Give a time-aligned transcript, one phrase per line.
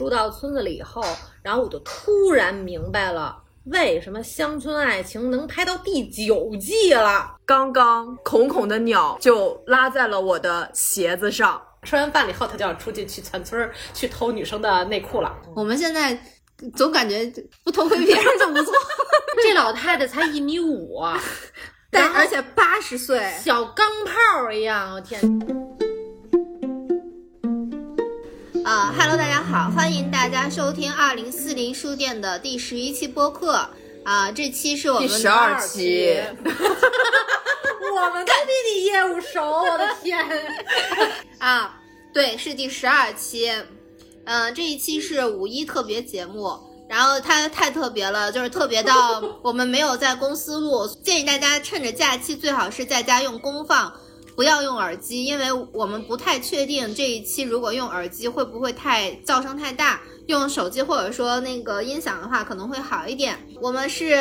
[0.00, 1.04] 住到村子里以后，
[1.42, 7.36] 然后我就突然明白了，为什么《乡村爱情》能拍到第九季了。
[7.44, 11.60] 刚刚孔孔的鸟就拉在了我的鞋子上。
[11.82, 15.36] 吃完饭了以后，他就要出去去全村去偷女生的内裤了。
[15.54, 16.18] 我们现在
[16.74, 17.30] 总感觉
[17.62, 18.72] 不偷窥别人就不错。
[19.42, 20.98] 这老太太才一米五，
[21.90, 25.20] 但而且八十岁，小钢炮一样，我天！
[28.70, 33.68] 啊哈喽，大家好，欢迎大家收听二零四零书店的第十一期播客
[34.04, 36.22] 啊，这期是我们第十二期。
[36.44, 40.24] 我们跟弟弟业务熟，我的天！
[41.38, 41.80] 啊，
[42.14, 43.52] 对，是第十二期，
[44.24, 46.56] 嗯，这一期是五一特别节目，
[46.88, 53.92] 然后它太特别了，就是特别到 我们没有在公司录，建议大家趁着假期最好是在家用功放，
[54.40, 63.38] 不要用耳机，因为我们不太确定这一期如果用耳机会不会太噪声太大，用手机或者说那个音响的话可能会好一点。
[63.60, 64.18] 我们是。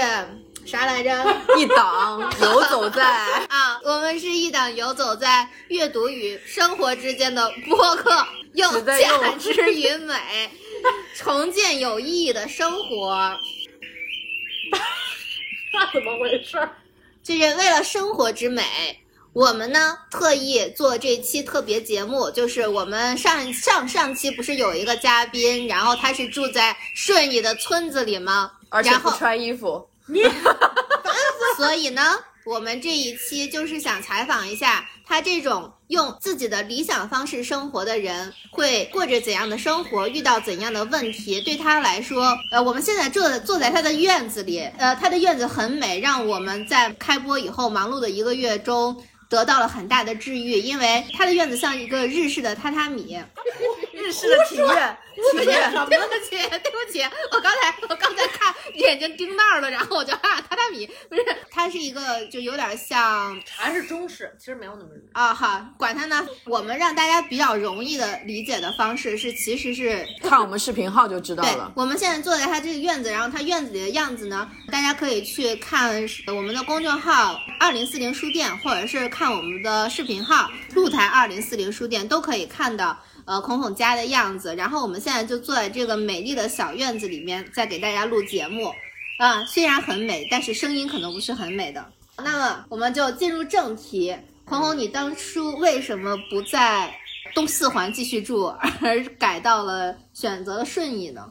[0.65, 1.09] 啥来着？
[1.57, 3.01] 一档游走在
[3.47, 8.11] 啊，我们是一档游走在阅读与生活之间的播客，
[8.55, 10.51] 用价值与美
[11.15, 13.33] 重建有意义的生活。
[15.71, 16.69] 那怎么回事？
[17.23, 18.61] 就是为了生活之美，
[19.33, 22.29] 我们呢特意做这期特别节目。
[22.31, 28.51] 就是我们上上上期不是有一个嘉宾，然后他是住在顺义的村子里吗？
[28.69, 29.87] 而且不穿衣服。
[30.07, 30.21] 你，
[31.57, 41.39] 所以呢，我们这一期就是想采访一下他这种用自己的理想方式生活的人会过着怎样的生活，遇到怎样的问题。
[41.41, 53.17] 对他来说，呃，我们现在坐坐在他的院子里，呃，他的院子很美，让我们在开播以后忙碌的一个月中得到了很大的治愈，因为他的院子像一个日式的榻榻米。
[53.93, 55.45] 日式的 庭院，对不起。
[55.45, 61.23] 对不起，对不起，我刚才我刚才看眼睛盯那儿了，然后我就啊，榻榻米不是，
[61.59, 66.25] 它是一个就有点像，还是中式，其实没有那么啊哈，管它呢。
[66.45, 71.73] 我们让大家比较容易的理解的方式是，其实是 看我们视频号就知道了。
[71.75, 82.97] 我们现在坐在他这个院子，然后他院子里的样子呢，大家可以去看我们的公众号二零四零书店，或者是看我们的视频号露台二零四零书店，都可以看到。
[83.25, 88.73] 呃，孔孔家的样子，然后我们现在就坐在这个美丽的小院子里面，在给大家录节目，
[89.19, 91.85] 啊，虽然很美，但是声音可能不是很美的。
[92.23, 94.15] 那么我们就进入正题，
[94.45, 96.89] 红红，你当初为什么不在
[97.35, 98.45] 东四环继续住，
[98.81, 101.29] 而改到了选择了顺义呢？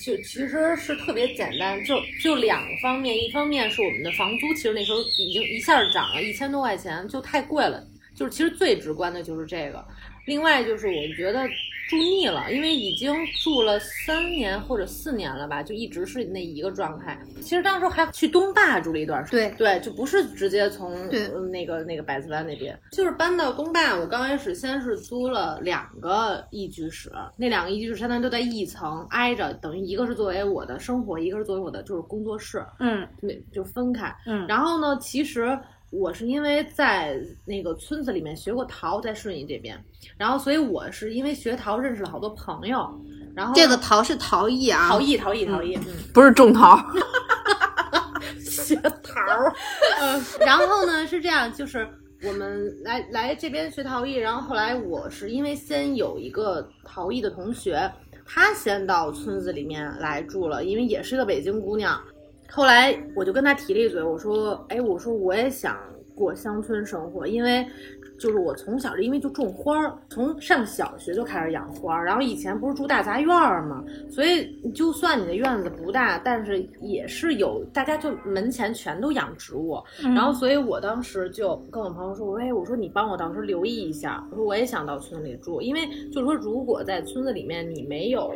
[0.00, 9.86] 就其实是特别简单，就就两方面，一方面是我们的房租，其实那时候已经一下涨了一千多块钱，就太贵了，就是其实最直观的就是这个。
[10.24, 11.46] 另外就是我觉得
[11.88, 17.18] 住腻了，因为已经住了三年或者四年了吧，就一直是那一个状态。
[17.40, 21.08] 其实当时还去东坝住了一段时间，对对，就不是直接从
[21.50, 23.96] 那个那个百子湾那边，就是搬到东坝。
[23.96, 34.14] 我刚开始先是租了两个一居室，那两个一居室相当于都在一层挨着，等于一个是作为我的生活，一个是作为我的就是工作室，嗯，对，就分开。
[34.26, 35.58] 嗯，然后呢，其实。
[35.90, 39.82] 我是因为在那个村子里面学过陶，在顺义这边，
[40.16, 42.86] 然后所以我是因为学陶认识了好多朋友，
[43.34, 46.76] 然后这个陶是陶艺啊，陶艺陶艺陶艺，嗯，不是种陶，
[48.38, 49.22] 学陶，
[50.02, 51.88] 嗯，然后呢是这样，就是
[52.22, 57.90] 我们来来这边学陶艺，然后后来我是因为先有一个陶艺的同学，
[58.26, 61.98] 她先到村子里面来住了，因为也是个北京姑娘。
[62.50, 65.78] 后来我就跟他提了一嘴，我说：“哎，我说我也想
[66.14, 67.64] 过乡村生活，因为
[68.18, 88.32] 就是我从小就因为就种花儿，从上小学就开始养花儿，然后以前不是住大杂院儿嘛，所以就算你的院子不大，但是也是有大家就门前全都养植物，然后所以我当时就跟我朋友说：，哎，我说你帮我到时候留意一下，我说我也想到村里住，因为就是说如果在村子里面你没有。”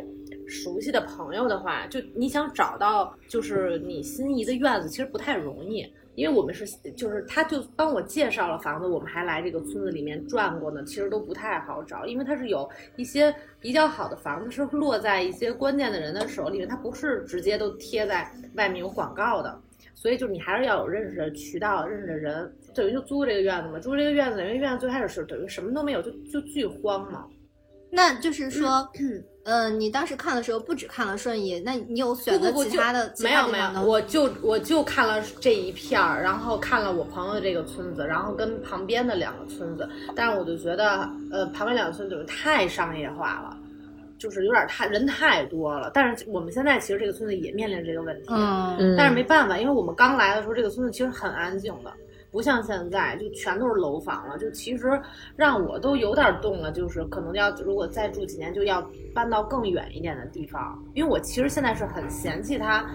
[0.47, 6.65] 熟悉的朋友的话，就你想找到就是你心仪的院子，其实不太容易，因为我们是
[6.95, 19.59] 就是他就帮我介绍了房子，我们还来这个村子里面转过呢，其实都不太好找，因为它是有一些比较好的房子是落在一些关键的人的手里面，它不是直接都贴在外面有广告的，
[19.95, 27.25] 所以就你还是要有认识的渠道、认识的人，等于就租这个院子嘛，租这个院子，因为院子最开始是等于什么都没有，就就巨荒嘛。
[27.95, 28.89] 那就是说，
[29.43, 33.13] 嗯，你当时看的时候不只看了顺义，那你有选择其他的？
[33.19, 43.57] 没有没有，我就我就看了这一片儿，然后看了我朋友这个村子，然后跟旁边的两个村子，但是我就觉得，呃，旁边两个村子太商业化了。
[44.15, 45.91] 就是有点太人太多了。
[45.93, 48.29] 但是我们现在其实这个村子也面临这个问题，
[48.97, 51.91] 但是没办法，因为我们刚来的时候，这个村子其实很安静的，
[52.33, 54.37] 不像现在就全都是楼房了。
[54.37, 54.99] 就其实
[55.35, 60.83] 让我都有点动了，就是可能要如果再住几年，就要搬到更远一点的地方。
[60.95, 62.85] 因为我其实现在是很嫌弃它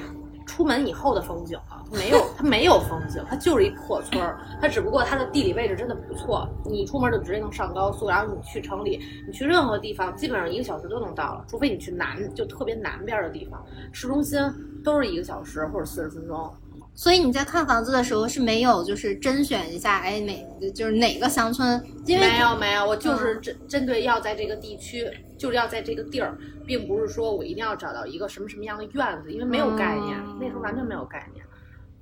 [0.45, 4.41] 出门以后的风景了，没有它没有风景，它就是一破村儿。
[4.61, 14.41] 它只不过它的地理位置真的不错，你出门就直接能上高速，然后你去城里，你去任何地方基本上一个小时都能到了，除非你去南就特别南边的地方，市中心
[14.83, 16.51] 都是一个小时或者四十分钟。
[16.99, 25.09] 所以你在看房子的时候是没有就是甄选一下，哎哪就是哪个乡村，因为没有没有，我就是针针对要在这个地区，
[25.39, 26.37] 就是要在这个地儿，
[26.67, 31.45] 并不是说我一定要找到一个什么什么样的院子，因为没有概念，嗯那时候完全没有概念。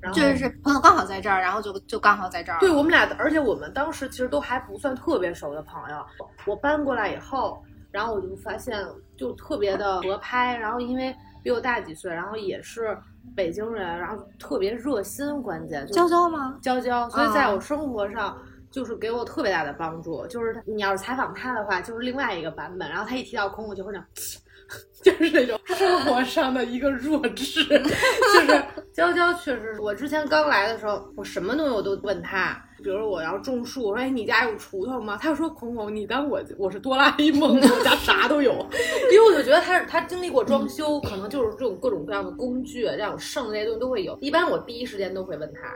[0.00, 2.58] 然后就是朋友刚好在这儿，然后就就刚好在这儿。
[2.58, 6.02] 对我们俩，而且我们当时其实都还不算特别熟的朋友。
[6.46, 8.82] 我搬过来以后，然后我就发现
[9.14, 12.96] 就特别的合拍，然后因为比我大几岁，然后也是
[13.34, 16.58] 北京人，然后特别热心，关键娇娇吗？
[16.62, 18.36] 娇娇，所以在啊我生活上
[18.70, 20.26] 就是给我特别大的帮助。
[20.26, 22.88] 就是你要是采访他的话，就是另外一个版本。
[22.88, 24.06] 然后他一提到空，我就会这样，
[25.02, 27.62] 就是那种生活上的一个弱智。
[27.68, 32.62] 就是娇娇确实是我之前刚来的时候，我什么东西我都问他。
[32.82, 35.18] 比如我要种树，我说哎，你家有锄头吗？
[35.20, 38.52] 他就说孔孔，你当我我是哆啦 A 梦，我家啥都有。
[39.12, 44.16] 因为我就觉得他他经历过装修，可能就是这种各种各样的工具，让我剩的那些东西都会有。
[44.20, 45.72] 一般我第一时间都会问他，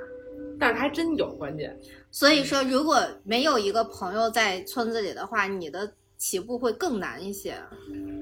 [0.59, 1.75] 但是他还真有关键。
[2.11, 7.55] 所以说，如果没有一个朋友在村子里的话，你的起步会更难一些。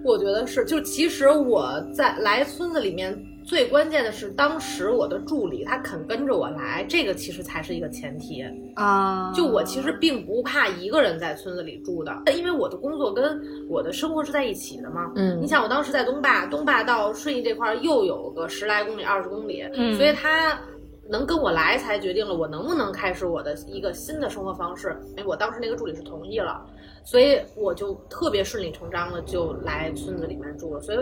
[0.04, 3.18] 我觉得是，就其实我在来村子里面
[3.48, 8.44] 最关键的是，当时我的助理他肯跟着我来，这个其实才是一个前提。
[8.74, 15.10] 啊，就我其实并不怕一个人在村子里住的，因为我的工作跟我的生活是在一起的嘛。
[15.16, 20.60] 嗯你想，我当时在东坝，东坝到顺义这块儿又有个十来公里、二十公里，嗯所以他
[21.08, 24.94] 能跟我来，才决定了我能不能开始我的一个新的生活方式。
[25.16, 26.62] 哎，我当时那个助理是同意了，
[27.02, 30.82] 所以我就特别顺理成章的就来村子里面住了。
[30.82, 30.98] 所以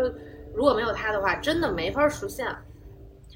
[0.57, 2.47] 如果没有他的话，真的没法实现。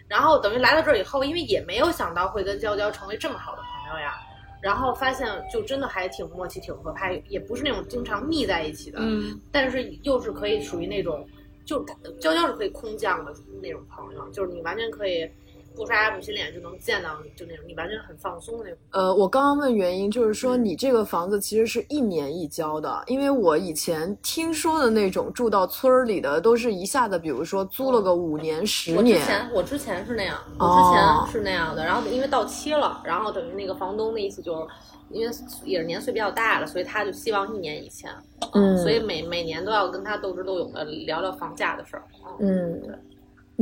[0.08, 4.14] 然后等于来到这儿以后，因为也没有想到会跟娇娇成为这么好的朋友呀，
[4.60, 11.24] 然后发现就真的还挺默契、挺合拍，也不是那种经常腻在一起的，嗯，但是又是可以属于那种，
[11.64, 11.84] 就
[12.18, 13.32] 娇娇是可以空降的
[13.62, 15.30] 那种朋友，就是你完全可以
[15.74, 18.78] 不刷牙不洗脸就能见到你，就那种你完全很放松的那种。
[18.90, 29.26] 呃，我刚刚问原因，就是说你这个房子其实是一年一交的，因为我以前听说的那种住到村儿里的，都是一下子，比如说租了个五年、十年我之。
[29.26, 34.68] 前我之前是那样，我哦之前是那样的，然后因为到期了，然后等于那个房东的意思就是，
[35.10, 35.34] 因为
[35.64, 38.10] 也是年岁比较大了，所以他就希望一年以前，
[38.52, 42.04] 嗯所以每每年都要跟他斗智斗勇的聊聊房价的事儿。
[42.38, 42.80] 嗯，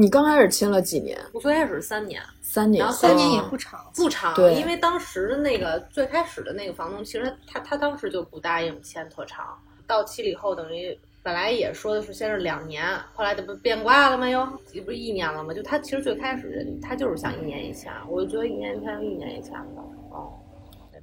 [0.01, 1.19] 你刚开始签了几年？
[1.33, 2.85] 我最开始三年，三年。
[2.85, 3.85] 然后三年哦也不长。
[3.97, 9.59] 不长，对因为当时的那个最开始的那个房东，其实他他当时就不答应签特长，
[9.89, 10.97] 到期了以后等于。
[11.21, 14.29] 本来也说的是先是两年，后来这不变卦了吗？
[14.29, 15.53] 又这不是一年了吗？
[15.53, 19.83] 就他其实最开始他就是想一年以前，我就觉得一年以前就一年一签吧。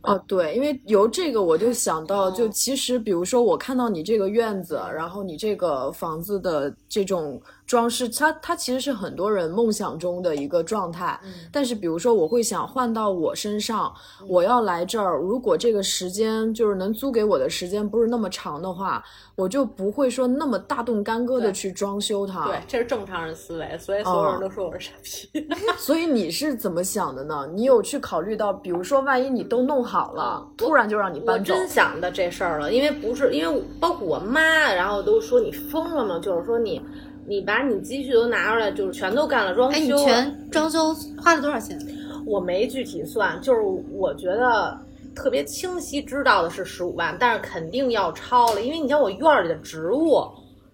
[0.06, 11.20] 哦，对，因为由这个我就想到，就嗯其实比如说我看到你这个院子，然后你这个房子的这种装饰，它它其实是很多人梦想中的一个状态。
[11.24, 13.94] 嗯但是比如说我会想换到我身上，
[14.27, 19.03] 我要来这儿，如果这个时间就是能租给我的时间不是那么长的话，
[19.36, 22.46] 我就不会说那么大动干戈的去装修它。
[22.46, 25.48] 对，这是正常人思维，所以所有人都说我是傻逼。
[25.77, 27.50] 所以你是怎么想的呢？
[27.53, 34.42] 你有去考虑到，比如说万一你都弄好了，突然就让你我搬走，真想的这事儿了，因为不是因为包括我妈，
[34.74, 36.20] 然后都说你疯了吗？
[36.22, 36.82] 就是说你，
[37.28, 39.88] 你把你积蓄都拿出来，就是全都干了装哎，你。
[39.98, 41.80] 全装修花了多少钱？
[42.25, 43.62] 我没具体算，就是
[43.92, 44.75] 我觉得
[45.16, 50.24] 特别清晰知道的是十五万，但是肯定要超了，因为你像我院儿里的植物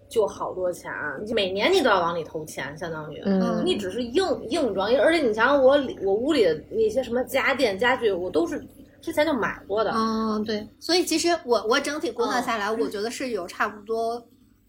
[0.08, 0.90] 就好多钱，
[1.34, 3.20] 每年你都要往里投钱，相当于。
[3.24, 8.64] 嗯你只是硬硬装，而且你想想我里我屋里的那些什么家电家具，我都是
[9.02, 9.92] 之前就买过的。
[9.94, 14.26] 嗯，对，所以其实我我整体估算哦下来，我觉得是有差不多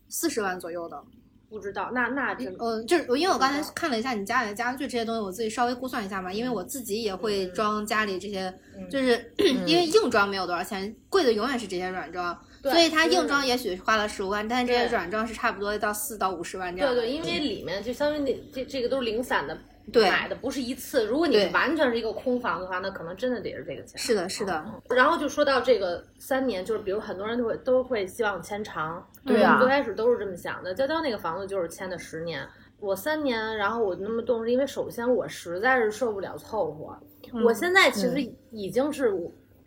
[0.10, 1.02] 四十万左右的。
[1.50, 16.92] 不知道，那那真嗯，就是我因为我刚才看了一下你家里的家具这些东西，我自己稍微估算一下嘛，因为我自己也会装家里这些，嗯就是因为硬装没有多少钱，贵的永远是这些软装，对所以它硬装也许花了十五万，但是这些软装是差不多到四到五十万这样。
[16.92, 19.56] 对对，因为里面就相当于那这这个都是零散的。
[19.92, 23.98] 对买的不是一次，如果你完全是一个空房的话，那可能真的得是这个钱。
[23.98, 30.74] 是的，是的，然后就说到这个三年，就是比如很多人都会都会希望签长，对啊我们最开始都是这么想的。
[30.74, 32.48] 娇娇那个房子就是签的十年，
[32.80, 36.98] 我三年，然后我那么动，是因为首先我实在是受不了凑合。
[37.34, 38.22] 嗯我现在其实
[38.52, 39.12] 已经是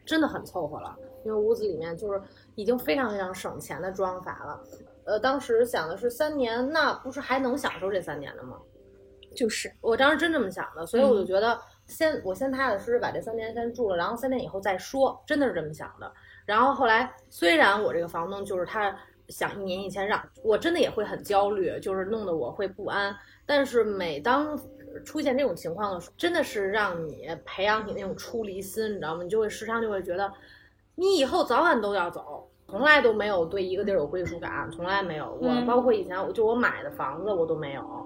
[0.04, 2.23] 真的很凑合了，因为屋子里面就是
[2.54, 4.62] 已经非常非常省钱的装法了。
[5.04, 8.56] 呃，当时想的是三年，那不是还能享受这三年的吗？
[9.37, 16.11] 就是我当时真这么想的，所以我就觉得先我先踏踏实实把这三年先住了，然后三年以后再说，真的是这么想的。
[16.45, 18.97] 然后后来虽然我这个房东就是他
[19.28, 23.14] 想一年以前让我真的也会很焦虑，就是弄得我会不安，
[23.45, 24.59] 但是每当
[25.05, 29.23] 出现这种情况的时候，真的是让你培养你那种出离心，你知道吗？
[29.23, 30.33] 你就会时常就会觉得
[30.95, 32.49] 你以后早晚都要走。
[32.69, 35.38] 从来都没有对一个地儿有归属感，从来没有。
[35.40, 38.05] 我嗯包括以前，我就我买的房子我都没有。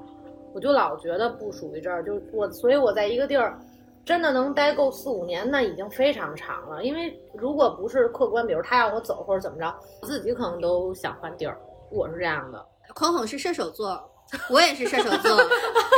[0.53, 3.59] 我就老觉得不属于这儿，就我，所以我在一个地儿
[4.05, 6.83] 真的能待够四五年，那已经非常长了。
[6.83, 11.57] 因为如果不是客观，比如他让我走或者怎么着，我自己可能都想换地儿。
[11.91, 14.10] 我是这样的，孔孔是射手座，
[14.49, 15.37] 我也是射手座，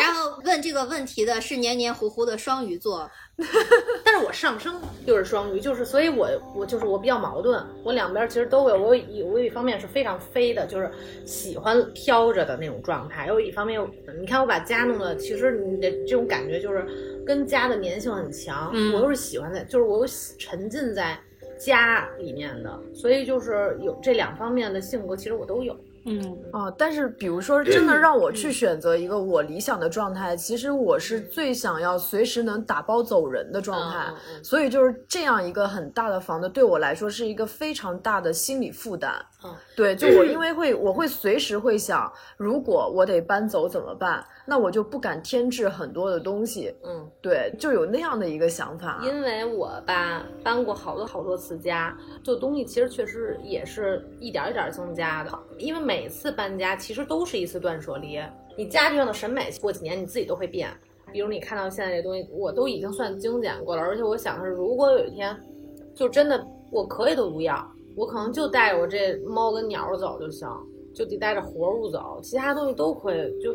[0.00, 3.10] 然后问这个问题的是黏黏糊糊的双鱼座。
[4.04, 8.80] 但是我上升就是双鱼，就是所以我我就是我比较矛盾，我两边其实都有。
[8.80, 10.90] 我有我有一方面是非常飞的，就是
[11.24, 13.80] 喜欢飘着的那种状态；有一方面，
[14.20, 16.86] 你看我把家弄的，其实你的这种感觉就是
[17.26, 18.70] 跟家的粘性很强。
[18.72, 21.18] 嗯我又是喜欢在，就是我又喜沉浸在
[21.58, 25.76] 家里面的，所以就是有这两方面的性格，其实我都有。
[26.04, 34.12] 嗯哦，但是比如说，真的让我去选择一个我理想的状态，其实我是最想要随时能打包走人的状态。
[34.42, 39.14] 所以就是这样一个很大的房子，对我来说是一个非常大的心理负担。
[39.44, 44.24] 嗯对，就我因为会，我会随时会想，如果我得搬走怎么办？
[44.46, 46.74] 那我就不敢添置很多的东西。
[46.84, 47.08] 嗯。
[47.20, 49.00] 对，就有那样的一个想法。
[49.02, 55.38] 因为我吧搬过好多好多次家，就东西其实确实也是一点一点增加的。
[55.58, 58.20] 因为每次搬家其实都是一次断舍离，
[58.56, 60.68] 你家庭上的审美过几年你自己都会变。
[61.12, 65.36] 比如你看到现在这东西，我都已经算精简过了，而且我想的是，如果有一天
[65.94, 70.48] 就真的我可以都不要，我可能就带着我这猫跟鸟走就行，
[70.94, 73.52] 就得带着活物走，其他东西都可以，就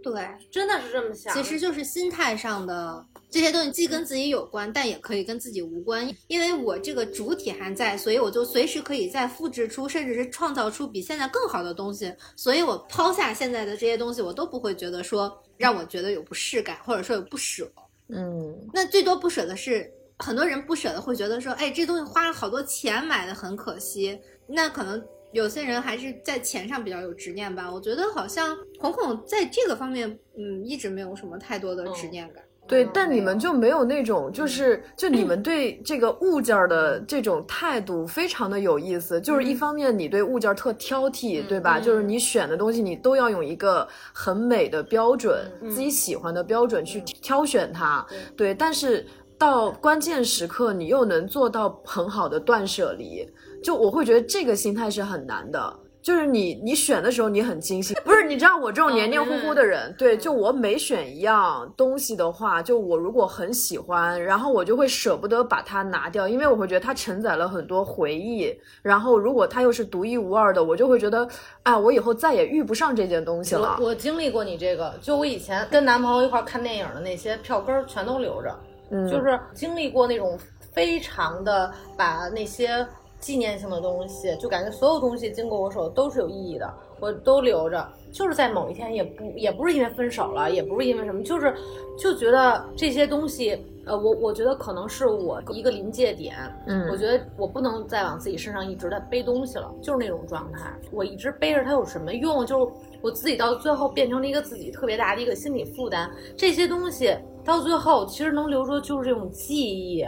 [0.00, 1.34] 对，真的是这么想。
[1.34, 6.08] 其实就是心态上的这些东西，既跟自己有关，但也可以跟自己无关。
[6.28, 12.14] 因为我这个主体还在，所以我就随时可以再复制出，甚至是创造出比现在更好的东西。
[12.36, 17.68] 所以我抛下现在的这些东西，我都不会觉得说让我觉得有不适感，或者说有不舍。
[18.08, 19.92] 嗯，那最多不舍的是，
[20.24, 24.18] 很多人不舍得会觉得说，哎，这东西花了好多钱买的很可惜。
[24.46, 27.70] 那可能有些人还是在钱上比较有执念吧。
[27.72, 32.42] 我觉得好像孔孔在这个方面，嗯，一直没有什么太多的执念感。
[32.66, 39.18] 对，嗯但你们就没有那种，就是就你们对这个物件儿的这种态度非常的有意思。
[39.20, 41.80] 就是一方面你对物件儿特挑剔，对吧？
[41.80, 48.06] 就是你选的东西你都要用一个很美的标准，自己喜欢的标准去挑选它。
[48.36, 49.06] 对，但是
[49.38, 53.24] 到关键时刻你又能做到很好的断舍离，
[53.62, 55.78] 就我会觉得这个心态是很难的。
[56.00, 58.22] 就是你，你选的时候你很精心，不是？
[58.22, 68.56] 你知道我这种黏黏糊糊的人，对，就我每选一样东西的话，就我如果很喜欢，然后我就会舍不得把它拿掉，因为我会觉得它承载了很多回忆。
[68.80, 71.28] 然后如果它又是独一无二的，我就会觉得，
[71.64, 73.76] 哎，我以后再也遇不上这件东西了。
[73.78, 78.56] 我我经历过你这个，就我以前跟男朋友一块儿看电影的那些票根儿全都留着，
[78.90, 80.38] 嗯，就是经历过那种
[80.72, 82.86] 非常的把那些
[83.20, 87.86] 纪念性的东西，就感觉所有东西经过我手都是有意义的，我都留着。
[88.10, 91.54] 就是在某一天，也不也不是因为分手了，也不是因为什么，就是
[91.98, 96.34] 就觉得这些东西，呃，我我觉得可能是我一个临界点，
[96.66, 100.72] 嗯我觉得我不能再往自己身上一直在背东西了，就是那种状态。
[100.90, 102.46] 我一直背着它有什么用？
[102.46, 106.10] 就是我自己到最后变成了一个自己特别大的一个心理负担。
[106.34, 107.14] 这些东西
[107.48, 110.04] 到最后其实能留住的就是这种记忆，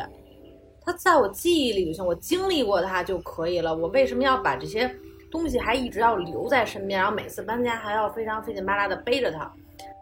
[0.85, 3.75] 它在我记忆里就行，我经历过它就可以了。
[3.75, 4.95] 我为什么要把这些
[5.31, 9.51] 东西还一直要留在身边，然后每次搬家还要非常费劲巴拉的背着它？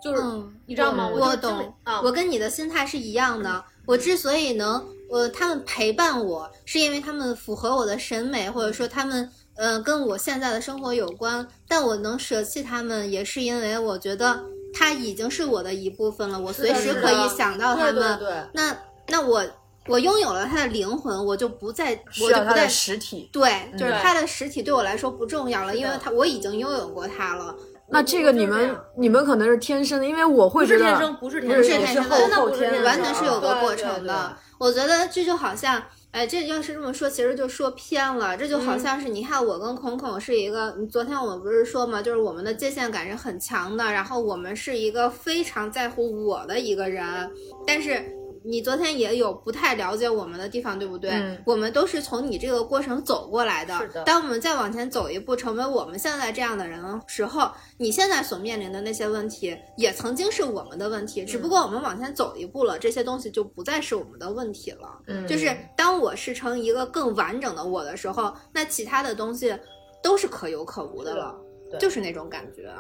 [0.02, 1.08] 就是、嗯你知道吗？
[1.08, 3.64] 我懂，啊，我跟你的心态是一样的。
[3.86, 11.46] 我之所以能，呃，他们陪伴我，是因为他们符合我的审美，或者说他们，呃，跟我现在的生活有关。
[11.68, 14.44] 但我能舍弃他们，也是因为我觉得
[14.78, 17.94] 他已经是我的一部分了，我随时可以想到他们。
[17.94, 18.44] 对对对。
[18.52, 18.76] 那
[19.08, 19.44] 那我
[19.88, 23.28] 我拥有了他的灵魂，我就不再，我就不再实体。
[23.32, 27.52] 对，就是对他的实体对我来说不重要了，因为他我已经拥有过他了。
[27.90, 34.36] 那这个你们你们可能是天生的，因为我会觉得不是天生，不是天不生，是天生的是后后真的不是天完全是有个过程的。
[34.58, 38.36] 我觉得这就好像哎，这要是这么说，其实就说偏了。
[38.36, 47.30] 这就好嗯像是，你看我跟孔孔是一个，昨天我们不是说嘛，就是我们的界限感是很强的，然后我们是一个非常在乎我的一个人，
[47.66, 48.17] 但是。
[48.44, 51.10] 你昨天也有不太了解我们的地方，对不对？
[51.10, 53.76] 嗯我们都是从你这个过程走过来的。
[53.78, 65.00] 是的当我们再往前走一步，成为我们现在这样的人的时候，你现在所面临的那些问题，也曾经是我们的问题，只不过我们往前走一步了，这些东西就不再是我们的问题了。
[65.06, 69.56] 嗯就是当我是成一个更完整的我的时候，那其他的东西
[70.02, 71.34] 都是可有可无的了，
[71.70, 72.72] 对就是那种感觉。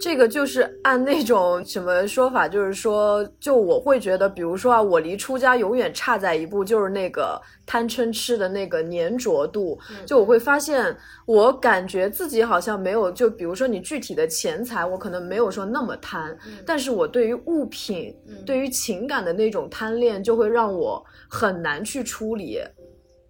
[0.00, 9.78] 这个就是按那种什么说法，就是说，就我会觉得，比如说啊，我离出家永远差在一步，就是那个贪嗔痴的那个粘着度。
[10.06, 18.16] 就我会发现，我感觉自己好像没有，就比如说你具体的钱财，我可能没有说那么贪，但是我对于物品、
[18.46, 22.58] 对于情感的那种贪恋，就会让我很难去处理，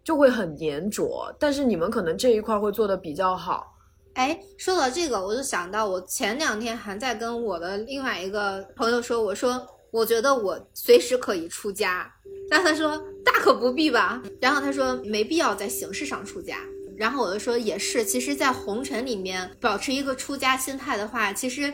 [0.04, 1.34] 就会很粘着。
[1.36, 3.69] 但是你们可能这一块会做的比较好。
[4.20, 12.06] 哎，说到这个，我就想到我前两天还在跟我的另外一个朋友说，我说我觉得我随时可以出家，
[12.50, 16.58] 然后他说大可不必吧，然后他说没必要在形式上出家。
[16.98, 21.72] 然后我就说也是，其实，在红尘里面保持一个出家心态的话，其实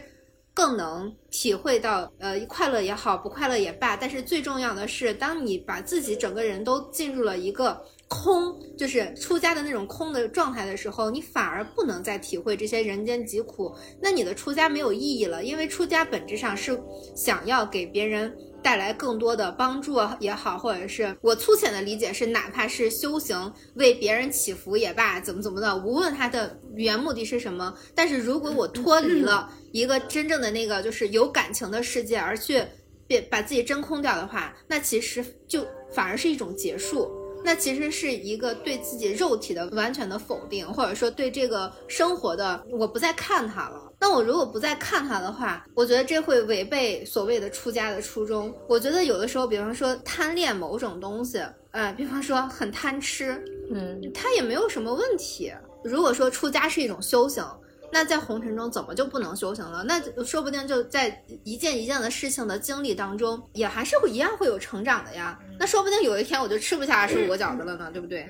[0.55, 3.97] 更能体会到，呃，快乐也好，不快乐也罢。
[3.97, 16.81] 但是最重要的是，当你把自己整个人都进入了一个空，就是出家的那种空的状态的时候，你反而不能再体会这些人间疾苦，那你的出家没有意义了，因为出家本质上是
[17.15, 18.35] 想要给别人。
[18.63, 32.61] 带来更多的帮助也好，或者是我粗浅的理解是，哪怕是修行为别人祈福也罢，怎么怎么的，无论他的原目的是什么，但是如果我脱离了一个真正的那个就是有感情的世界，而去
[33.07, 37.09] 别把自己真空掉的话，那其实就反而是一种结束。
[37.47, 43.81] 那其实是一个对自己肉体的完全的否定，或者说对这个生活的我不再看它了。
[44.01, 48.53] 那我如果不再看它的话，我觉得这会违背所谓的出家的初衷。
[48.69, 53.41] 我觉得有的时候，比方说贪恋某种东西，呃，比方说很贪吃，
[53.73, 55.53] 嗯，它也没有什么问题。
[55.85, 57.47] 如果说出家是一种修行，
[57.91, 59.85] 那在红尘中怎么就不能修行了？
[59.85, 65.39] 那说不定就在一件一件的事情的经历当中，也还是会一样会有成长的呀。
[65.59, 68.29] 那说不定有一天我就吃不下二十五个饺子了呢，对不对？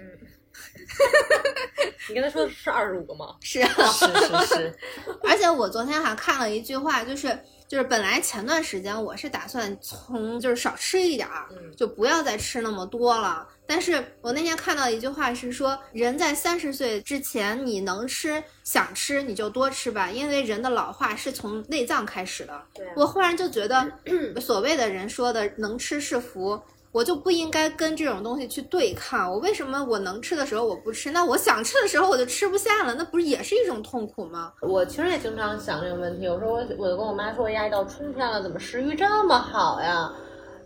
[2.09, 3.37] 你跟他说的是二十五个吗？
[3.41, 4.79] 是啊，是是是，
[5.23, 7.39] 而且我昨天还看了一句话，就是
[7.69, 13.47] 就是本来前段时间我是打算从就是少吃一点儿，嗯就不要再吃那么多了。
[13.67, 22.63] 但是我那天看到一句话是说，人在三十岁之前，你能吃想吃你就多吃吧，因为人的老化是从内脏开始的。
[22.95, 23.91] 我忽然就觉得，
[24.41, 26.61] 所谓的人说的能吃是福。
[26.93, 29.31] 我就不应该跟这种东西去对抗。
[29.31, 31.11] 我为什么我能吃的时候我不吃？
[31.11, 34.55] 那我想吃的时候我就吃不下了，那不是也是一种痛苦吗？
[34.63, 36.25] 我其实也经常想这个问题。
[36.25, 40.11] 有时候我我就跟我妈说，哎呀，一到春天了，怎么食欲这么好呀？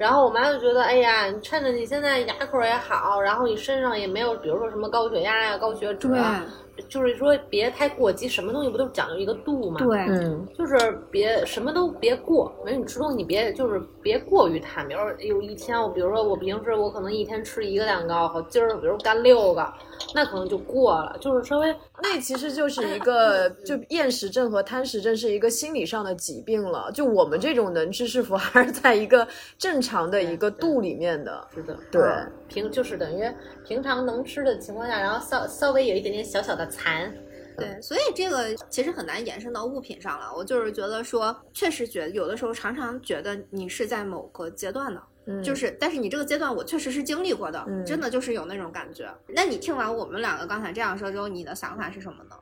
[0.00, 6.42] 然后我妈就觉得，哎呀，你趁着你现在牙口也好，然后你身上也没有，比如说什么高血压呀、高血脂啊，
[6.88, 9.78] 就是说别太过激，什么东西不都讲究一个度嘛？
[9.78, 14.88] 对，嗯，就是别什么都别过，没你吃东西你别就是别过于贪。
[14.88, 19.70] 比如说有一天我，比如说我平时我可能一天吃一个蛋糕，好今儿比如干六个，
[20.14, 26.90] 那可能就过了，就是稍微那其实就是一个，就厌食症和贪食症是一个心理上的疾病了。
[26.92, 29.26] 就我们这种能吃是福， 还是在一个
[29.58, 31.48] 正常的一个度里面的。
[31.54, 33.22] 是的，对嗯平就是等于
[33.64, 37.14] 平常能吃的情况下，然后稍稍微有一点点小小的馋，
[37.56, 40.32] 对，所以这个其实很难延伸到物品上了。
[40.36, 49.08] 我就是觉得说，确实觉得有的时候常常觉得你是在某个阶段的，嗯，就是但是你这个阶段我确实是经历过的，嗯真的就是有那种感觉。
[49.28, 52.36] 那你听完我们两个刚才这样说之后，你的想法是什么呢？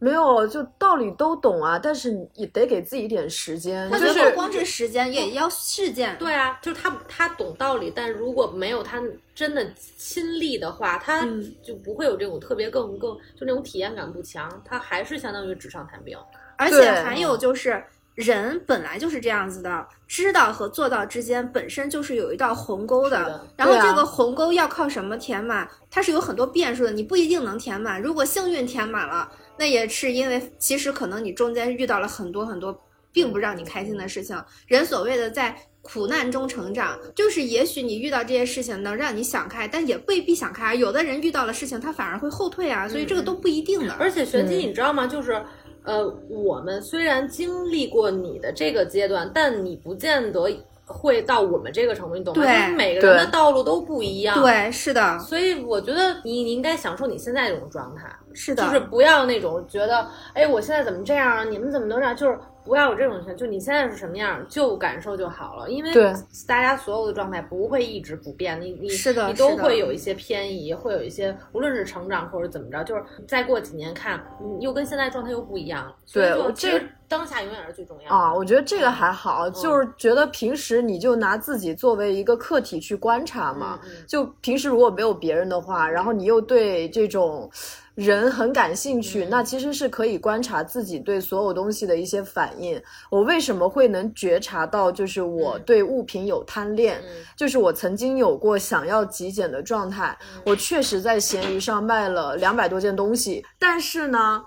[0.00, 3.90] 没有，就道理都懂啊，但是也得给自己一点时间。
[3.90, 6.16] 我觉得不光是时间，也要事件。
[6.18, 9.02] 对啊，就是他他懂道理，但如果没有他
[9.34, 16.16] 真的亲历的话，他嗯就不会有这种特别更更就那种体验感不强，他还是相当于纸上谈兵。
[16.56, 17.82] 而且还有就是，
[18.18, 25.68] 人本来就是这样子的，知道和做到之间本身就是有一道鸿沟的然后这个鸿沟要靠什么填满？
[25.88, 28.02] 它是有很多变数的，你不一定能填满。
[28.02, 32.76] 如果幸运填满了，那也是因为其实可能你中间遇到了很多很多
[33.12, 34.36] 并不让你开心的事情。
[34.66, 35.56] 人所谓的在。
[35.80, 40.74] 苦难中成长，就是也许你遇到这些事情能让你想开，但也未必想开。
[40.74, 43.94] 有的人遇到了事情，他反而会后退啊，所以这个都不一定的。
[43.94, 45.06] 而且玄机，嗯你知道吗？
[45.06, 45.42] 就是，
[45.88, 50.46] 呃，我们虽然经历过你的这个阶段，但你不见得
[50.84, 52.42] 会到我们这个程度，你懂吗？
[52.42, 61.44] 对就是每个人的道路都不一样。，对，是的，所以我觉得你你应该享受你现在这种状态，是的，就是不要那种觉得，哎，我现在怎么这样啊？
[61.44, 62.14] 你们怎么能这样？
[62.14, 65.70] 就是不要有这种情绪，就你现在是什么样，就感受就好了。
[65.70, 66.12] 因为对
[66.46, 74.22] 大家所有的状态不会一直不变，你你是的你都会有一些偏移，会有一些无论是成长或者怎么着，就是再过几年看，
[74.58, 75.90] 你又跟现在状态又不一样。
[76.12, 83.80] 对我这当下永远是最重要的啊，我觉得这个还好，就是觉得平时你就拿自己作为一个客体去观察嘛。
[84.06, 87.50] 就平时如果没有别人的话，然后你又对这种
[87.98, 92.80] 人很感兴趣，嗯那其实是可以观察自己对所有东西的一些反应。
[93.10, 97.00] 我为什么会能觉察到，就是我嗯对物品有贪恋？
[97.00, 104.44] 嗯就是我曾经有过想要极简的状态，我确实在闲鱼上卖了两百多件东西，但是呢。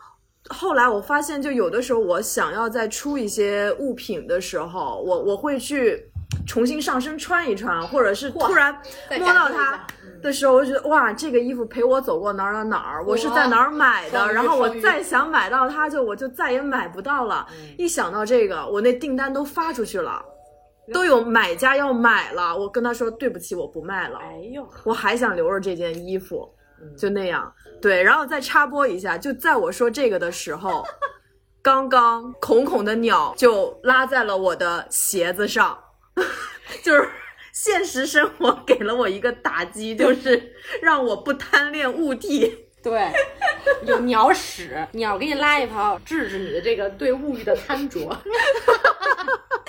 [0.50, 6.12] 后来我发现，就有的时候我想要再出一些物品的时候，我我会去
[6.48, 8.76] 重新上身穿一穿，或者是突然
[9.20, 9.86] 摸到它
[10.22, 17.48] 的时候，我就觉得哇，这个衣服陪我走过哪儿哪儿哪儿，我是在哪儿买的，然后我再想买到它，就我就再也买不到了。
[17.52, 20.24] 嗯一想到这个，我那订单都发出去了。
[20.92, 24.18] 都有买家要买了，我跟他说对不起，我不卖了。
[24.18, 26.50] 哎呦，我还想留着这件衣服，
[26.82, 27.50] 嗯就那样。
[27.82, 30.84] 对，然后再插播一下，就在我说这个的时候，
[31.62, 35.78] 刚刚孔孔的鸟就拉在了我的鞋子上，
[36.84, 37.08] 就是
[37.54, 42.68] 现实生活 给了我一个打击，就是让我不贪恋物体。
[42.84, 43.12] 对，
[43.86, 48.00] 有鸟屎，鸟给你拉一泡，制止你的这个对物欲的贪着。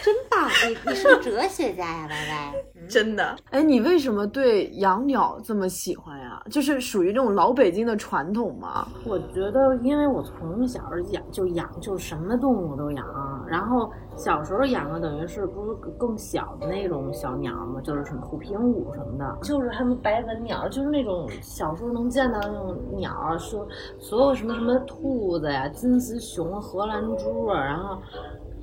[0.02, 0.50] 真棒！
[0.68, 2.54] 你你是个哲学家呀，歪歪。
[2.88, 6.42] 真的，哎，你为什么对养鸟这么喜欢呀？
[6.50, 8.86] 就是属于这种老北京的传统吗？
[9.06, 10.80] 我觉得，因为我从小
[11.12, 13.06] 养就养，就什么动物都养。
[13.46, 23.66] 然后小时候养的等于是不是更小的那种小鸟嘛，就是什么虎皮鹭什么的，就是他们白文鸟，就是那种小时候能见到那种鸟，说
[24.00, 28.02] 所有什么什么兔子呀、金丝熊、荷兰猪啊，然后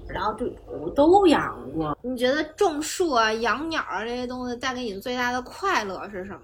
[0.10, 1.98] 然后就我都养过。
[2.02, 6.40] 你觉得种树啊、养鸟啊这些东西带给你最大的快乐是什么？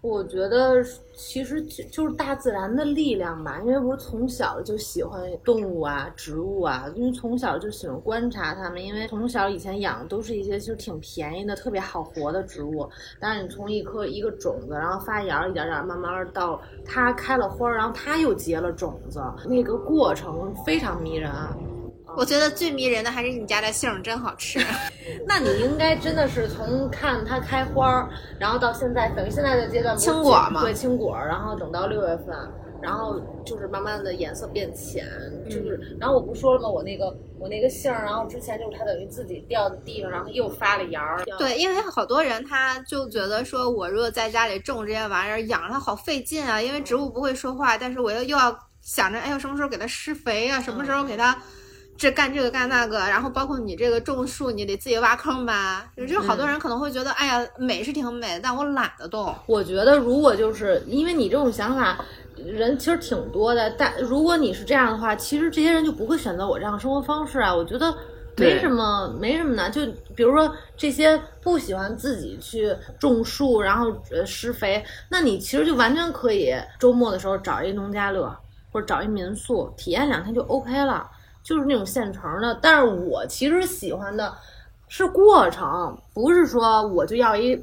[0.00, 0.82] 我觉得
[1.14, 12.84] 其实就就是大自然的力量吧，因为我从小就喜欢动物啊、植物啊，因为从小就喜欢观察它们，因为从小以前养的都是一些其实挺便宜的、特别好活的植物，
[13.20, 21.30] 但是你从一颗一个种子，然后发芽，一点点慢慢到它开了花，然后它又结了种子，那个过程非常迷人。
[21.30, 21.56] 啊
[22.16, 24.60] 我觉得最迷人的还是你家的杏儿真好吃。
[25.26, 32.36] 那你应该真的是从看它开花儿，然后到现在，等于现在的阶段青果嘛对，青果，然后等到六月份，
[32.80, 35.06] 然后就是慢慢的颜色变浅，
[35.48, 36.68] 就是，嗯然后我不说了吗？
[36.68, 41.24] 我那个我那个杏儿，然后之前就是它等于自己掉在地上，然后又发了芽儿。
[41.38, 51.36] 对，因为好多人他就觉得说，我如果在家里种这些玩意儿，养它好费劲啊，因为植物不会说话，但是我又又要想着，哎呦，什么时候给它施肥啊，什么时候给它。
[51.96, 55.90] 这干这个干那个，然后包括你这个种树，你得自己挖坑吧。
[55.96, 59.34] 就是好多人可能会觉得，哎呀，美是挺美的，但我懒得动。
[59.46, 61.98] 我觉得如果就是因为你这种想法。
[62.44, 67.54] 人其实挺多的，但如果你是这样的话，其实这些人就不会选择我这样的生活方式啊。
[67.54, 67.94] 我觉得
[68.36, 69.70] 没什么，没什么难。
[69.70, 69.82] 就
[70.16, 78.34] 比如说这些不喜欢自己去种树，然后呃施肥，那你其实就完全可以周末的时候找一农家乐
[78.72, 81.08] 或者找一民宿体验两天就 OK 了，
[81.42, 82.58] 就是那种现成的。
[82.62, 84.32] 但是我其实喜欢的
[84.88, 87.56] 是过程，不是说我就要一，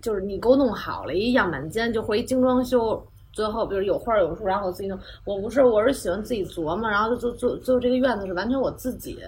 [0.00, 3.02] 就是你给我弄好了一样板间，就回精装修。
[3.32, 4.98] 最后，比如有画有树，然后我自己弄。
[5.26, 9.18] 我不是，我是喜欢自己琢磨，然后就就就就这个院子是完全我自己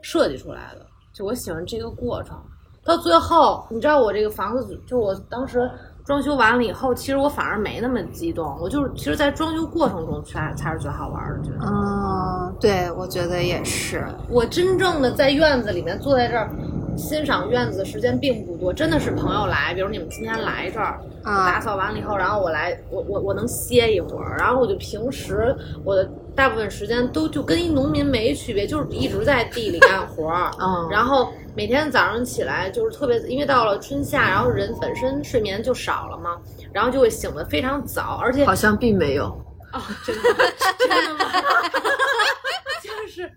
[0.00, 2.34] 设计出来的，就我喜欢这个过程。
[2.82, 5.70] 到最后，你知道我这个房子，就我当时
[6.08, 11.66] 装修完了以后，其实我反而没那么激动，我就是其实，在装修过程中才才是最好玩的，觉得。
[11.66, 14.02] 嗯，对，我觉得也是。
[14.26, 16.48] 我真正的在院子里面坐在这儿
[16.96, 36.36] 欣赏院子的时间并不多，真的是朋友来，比如你们今天来这儿，啊打扫完了以后，然后我来，我我我能歇一会儿，然后我就平时我的大部分时间都就跟一农民没区别，就是一直在地里干活儿， 嗯然后每天早上起来就是特别，因为到了春夏，然后人本身睡眠就少了嘛，
[36.72, 39.24] 然后就会醒得非常早，而且好像并没有。
[39.72, 40.22] 哦，真的，
[40.78, 41.24] 真的吗？
[42.84, 43.28] 就是，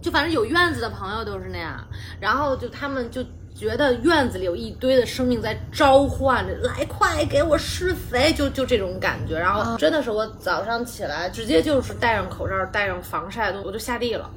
[0.00, 1.84] 就反正有院子的朋友都是那样，
[2.20, 3.24] 然后就他们就
[3.60, 9.38] 觉得院子里有一堆的生命在召唤着，来快给我施肥，就就这种感觉。
[9.38, 14.30] 然后真的是我早上起来直接就是戴上口罩，戴上防晒的，我就下地了。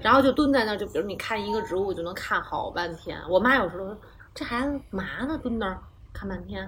[0.00, 3.18] 然后就蹲在那儿，就比如你看一个植物就能看好半天。
[3.28, 3.98] 我妈有时候说
[4.34, 5.78] 这孩子嘛呢，蹲那儿
[6.14, 6.66] 看半天。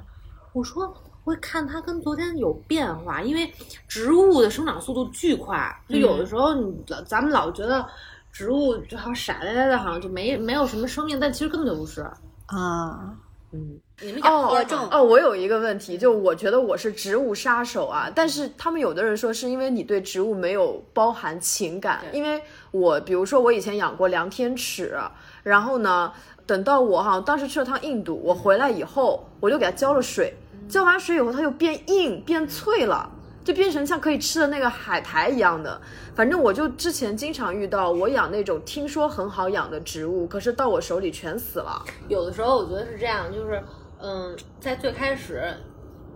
[0.53, 0.95] 我说
[1.25, 3.51] 我看它跟昨天有变化，因为
[3.89, 7.89] 植物的生长速度巨快，就有的时候你老咱们老觉得
[8.33, 12.01] 植物就好像傻呆呆的，好像就没没有什么生命，但其实根本就不是。
[12.47, 13.15] 啊，
[13.53, 14.89] 嗯，你们养哦花吗？
[14.91, 24.99] 哦，我有一个问题，就我觉得我是植物杀手啊，但是他们有的人说是因为你对植物没有包含情感，因为我比如说我以前养过量天尺，
[25.43, 26.13] 然后呢，
[26.47, 30.35] 等到我哈当时去了趟印度，我回来以后我就给它浇了水，
[30.69, 33.11] 浇完水以后它就变硬变脆了。
[33.45, 35.81] 就变成像可以吃的那个海苔一样的，
[36.15, 41.85] 反正我就之前经常遇到，我养那种听说很好养的植物，可是到我手里全死了。
[42.09, 43.61] 有的时候我觉得是这样，就是
[43.99, 45.53] 嗯，在最开始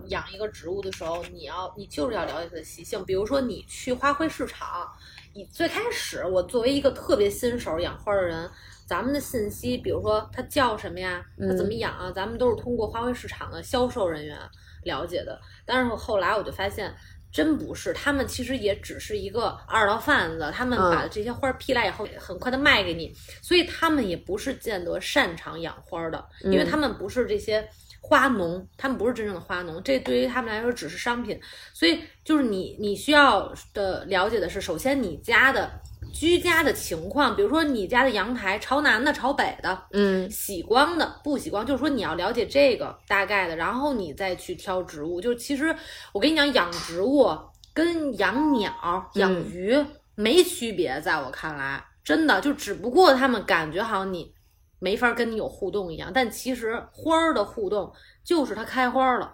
[0.07, 3.03] 养一个植物的时候，你要你就是要了解它的习性。
[3.03, 4.87] 比如说你去花卉市场，
[5.35, 8.49] 你最开始我作为一个特别新手养花的人，
[8.85, 14.37] 咱们的信息，比如说它叫什么呀，它怎么养啊，咱们都是通过花卉市场的销售人员
[14.83, 15.37] 了解的。
[15.65, 16.95] 但是后来我就发现。
[17.37, 27.63] 真不是，他们其实也只是一个二道贩子，他们把这些花批来以后，很快的卖给你，所以他们也不是见得擅长养花的，因为他们不是这些
[28.01, 31.39] 花农，他们不是真正的花农，这对于他们来说只是商品。
[31.75, 35.79] 所以就是你你需要的了解的是，首先你家的
[36.13, 45.21] 居家的情况，比如说你家的阳台朝南的、朝北的，嗯喜光的、不喜光，就是说你要了解这个大概的，然后你再去挑植物。
[45.21, 45.75] 就是其实
[46.11, 47.29] 我跟你讲，养植物
[47.73, 49.75] 跟养鸟、养鱼
[50.15, 54.33] 没区别，在我看来，真的就只不过他们感觉好像你
[54.79, 57.93] 没法跟你有互动一样，但其实花儿的互动
[58.23, 59.31] 就是它开花了，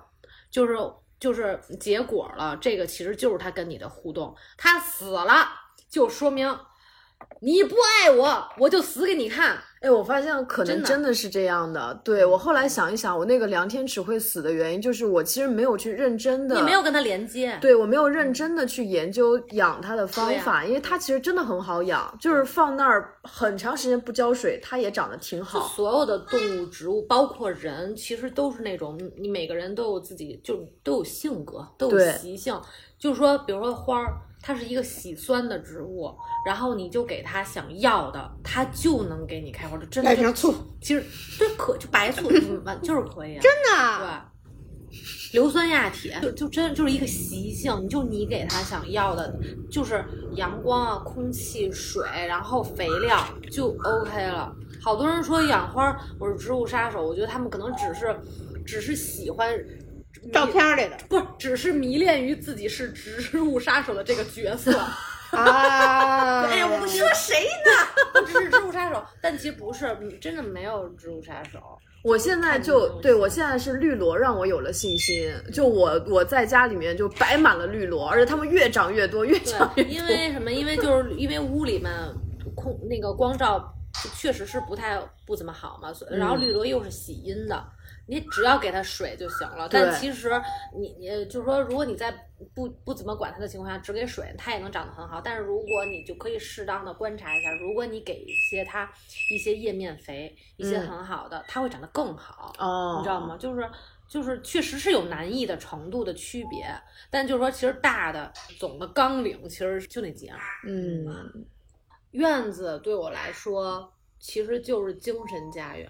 [0.52, 0.78] 就是
[1.20, 4.36] 就是结果了，这个其实就是它跟你的互动。
[4.58, 5.48] 它死了，
[5.94, 6.58] 就说明
[7.40, 9.56] 你不爱我，我就死给你看。
[9.82, 11.94] 哎，我发现可能真的是这样的。
[12.04, 25.68] 对我后来想一想，我那个梁天尺会死的原因，就是我其实没有去认真的，你没有跟他连接，对我没有认真的去研究养它的方法，因为它其实真的很好养，就是放那儿很长时间不浇水，它也长得挺好。
[25.68, 32.60] 所有的动物、植物，包括人，其实都是那种你每个人都有自己，就都有性格，都有习性。
[32.98, 36.14] 就是说，比如说花儿，它是一个喜酸的植物，
[36.46, 40.14] 然后你就给它想要的，它就能给你开花，就真的
[40.82, 41.04] 其实
[41.40, 44.00] 对可就白醋，嗯完就是可以啊，真的。
[44.00, 44.30] 对。
[45.32, 49.36] 硫酸亚铁就就真就是一个习性，你就你给它想要的，
[49.72, 54.56] 就是阳光啊、空气、水，然后肥料就 OK 了。
[54.80, 58.16] 好多人说养花我是植物杀手，我觉得他们可能只是
[58.64, 59.52] 只是喜欢
[60.32, 64.80] 照片里的不是，只是迷恋于自己是植物杀手的这个角色。
[65.34, 66.44] 啊！
[66.46, 67.72] 哎呀，我不说谁呢？
[68.14, 71.60] 我只是植物杀手，但其实不是，真的没有植物杀手。
[72.04, 79.92] 我现在就对我现在是绿萝让我有了信心，就我我在家里面就摆满了绿萝，而且它们越长越多，越长越，多。
[79.92, 80.52] 因为什么？
[80.52, 81.92] 因为就是因为屋里面
[82.56, 83.74] 空那个光照
[84.16, 87.66] 确实是不太不怎么好嘛，然后绿萝又是喜阴的，
[88.08, 89.68] 你只要给它水就行了。
[89.70, 90.30] 但其实
[90.76, 92.14] 你你就是说，如果你在
[92.54, 95.22] 不不怎么管它的情况下，只给水，它也能长得很好。
[95.22, 98.92] 但是如果你就可以适当的观察一下，如果你给一些它
[99.32, 102.54] 一些叶面肥，一些嗯很好的，它会长得更好。
[102.58, 103.38] 哦，你知道吗？
[103.38, 103.70] 就是
[104.08, 106.66] 就是确实是有难易的程度的区别，
[107.10, 110.38] 但就是说，其实大的总的纲领其实就那几样。
[110.68, 111.08] 嗯，
[112.12, 115.90] 院子对我来说，其实就是精神家园，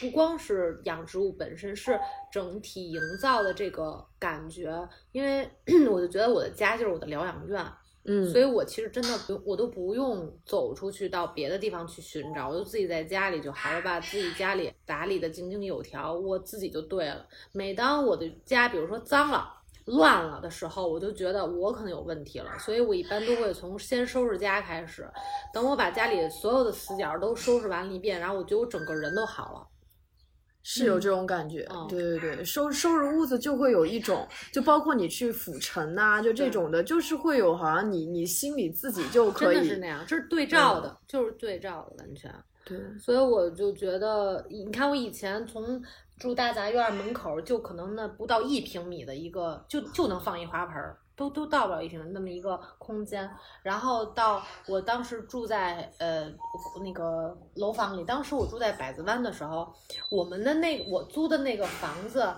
[0.00, 1.98] 不光是养植物本身，是
[2.30, 4.72] 整体营造的这个感觉。
[5.12, 5.48] 因为
[5.90, 7.64] 我就觉得我的家就是我的疗养院，
[8.04, 17.26] 嗯，所以我其实真的不用，我都不用走出去到别的地方去寻找，我就自己在家里就好了，把自己家里打理的井井有条，我自己就对了。
[17.52, 19.56] 每当我的家，比如说脏了。
[19.86, 25.08] 乱了的时候，我就觉得我可能有问题了，所以我一般都会从先收拾家开始。
[25.52, 29.66] 等我把家里所有的死角都收拾完了一遍，然后我觉得我整个人都好了。
[30.62, 42.32] 是有这种感觉，嗯对对对，收收拾屋子就会有一种，就包括你去府城呐、就这种的，就是会有好像你你心里自己就可以，真的是那样，这是对照的，就是对照的，完全。
[42.64, 45.82] 对，所以我就觉得，你看我以前从
[46.18, 53.30] 住大杂院门口，就可能那不到一平米的一个，就就能放一花盆儿，都都到不了一平米那么一个空间。
[53.62, 56.32] 然后到我当时住在呃
[56.82, 59.70] 那个楼房里，当时我住在百子湾的时候，
[60.10, 62.32] 我们的那我租的那个房子。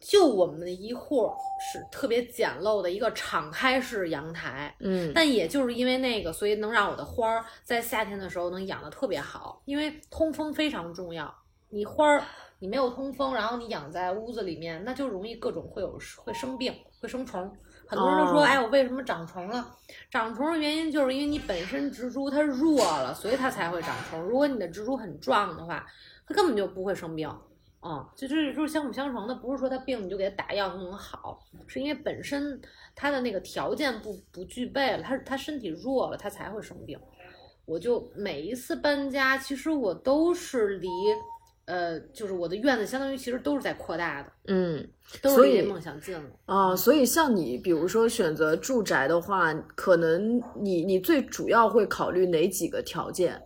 [0.00, 11.34] 就我们的一户是特别简陋的一个敞开式阳台，嗯但也就是因为那个，所以能让我的花儿在夏天的时候能养得特别好，因为通风非常重要。
[11.70, 12.22] 你花儿
[12.58, 17.50] 你没有通风，然后你养在屋子里面，那就容易各种会有会生病，会生虫。
[17.94, 19.76] 很多人都说，哦哎，我为什么长虫了？
[20.10, 24.20] 长虫的原因就是因为你本身植株它弱了，所以它才会长虫。
[24.20, 25.86] 如果你的植株很壮的话，
[26.26, 27.28] 它根本就不会生病。
[27.86, 32.58] 嗯，就是就是相辅相成的，不是说它病你就给它打药就能好，是因为本身
[32.94, 36.98] 它的那个条件不不具备了，它它身体弱了，它才会生病。
[37.66, 40.88] 我就每一次搬家，其实我都是离，
[41.66, 44.86] 呃，就是我的院子相当于其实都是在扩大的，嗯
[45.22, 46.30] 都所以是离梦想近了。
[46.46, 53.42] 啊，所以像你，比如说选择住宅的话，可能你你最主要会考虑哪几个条件？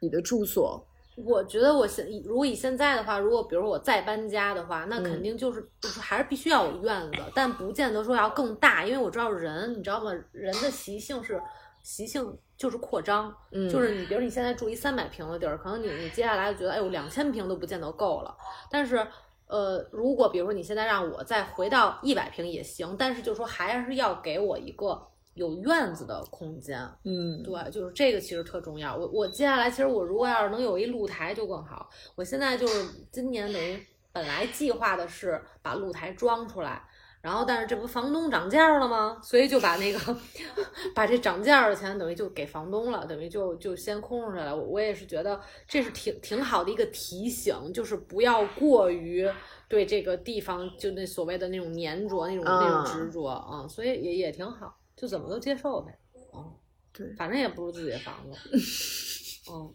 [0.00, 10.12] 你的住所，我觉得我现如果以现在的话，如果比如说我再搬家的话，那嗯肯定就是就是还是必须要有院子，但不见得说要更大，因为我知道人，你知道吗？
[10.30, 11.40] 人的习性是
[11.88, 18.36] 习性就是扩张，嗯，就是你比如你现在住一三百平的地儿，可能你你接下来就觉得哎呦两千平都不见得够了，
[18.70, 19.06] 但是。
[19.50, 28.94] 呃，如果比如说你现在让我再回到一百平也行，但是就说还是要给我一个有院子的空间，嗯，对，就是这个其实特重要。
[28.94, 31.88] 我我接下来其实我如果要是能有一露台就更好。
[32.14, 36.86] 我现在就是今年等于本来计划的是把露台装出来，
[37.20, 39.18] 然后但是这不房东涨价了吗？
[39.22, 40.16] 所以就把那个
[40.94, 44.56] 把这涨价的钱等于就给房东了，等于就就先空出来了。
[44.56, 49.28] 我我也是觉得这是挺挺好的一个提醒，就是不要过于。
[49.68, 55.98] 对这个地方，就那所谓的那种粘着、那种、那种执着啊、嗯，所以也也挺好，就怎么都接受呗。
[56.34, 56.50] 嗯，
[56.90, 58.38] 对，反正也不是自己的房子，
[59.52, 59.70] 嗯，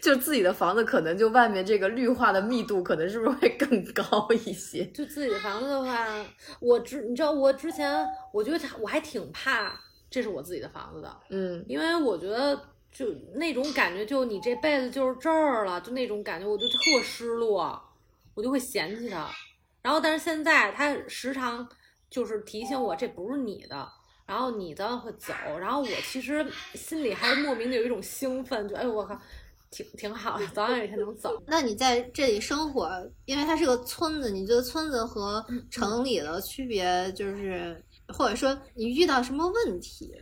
[0.00, 4.84] 就自己的房子，可能就外面这个绿化的密度，可能是不是会更高一些？
[4.86, 6.06] 就自己的房子的话，
[6.60, 9.78] 我之你知道，我之前我觉得我还挺怕
[10.10, 12.58] 这是我自己的房子的，嗯，因为我觉得
[12.90, 17.80] 就那种感觉，就你这辈子就是这儿了，就那种感觉，我就特失落，
[18.34, 19.28] 我就会嫌弃它。
[19.82, 21.66] 然后，但是现在他时常
[22.10, 23.88] 就是提醒我，这不是你的。
[24.26, 29.18] 然后你早晚会走，然后我其实心里还是莫名的有一种兴奋，就哎呦我靠，
[29.70, 31.42] 挺 挺好的，早晚有一天能走。
[31.46, 32.90] 那你在这里生活，
[33.24, 40.12] 因为它是个村子，你觉得村子和城里的区别就是，或者说你遇到什么问题？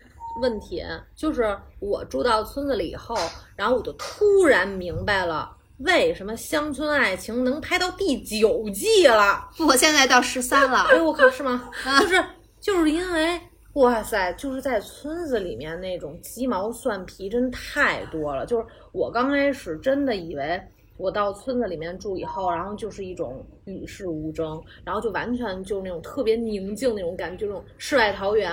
[0.43, 3.17] 问题就是我住到村子里以后，
[3.57, 5.57] 然后我就突然明白了。
[5.79, 9.49] 为什么《乡村爱情》能拍到第九季了？
[9.59, 10.85] 我现在到十三了。
[10.91, 11.71] 哎呦我靠，是吗？
[12.01, 12.25] 就是
[12.61, 13.41] 就是因为。
[13.77, 18.47] 哇塞，就是在村子里面那种鸡毛蒜皮真太多了。
[18.47, 20.59] 就是我刚开始真的以为
[20.97, 28.51] 我到村子里面住以后，然后就是一种与世无争，然后就完全就是那种特别宁静那种感觉，就那种世外桃源。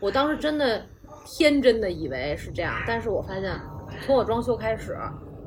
[0.00, 0.84] 我当时真的
[1.24, 3.56] 天真的以为是这样，但是我发现
[4.04, 4.98] 从我装修开始，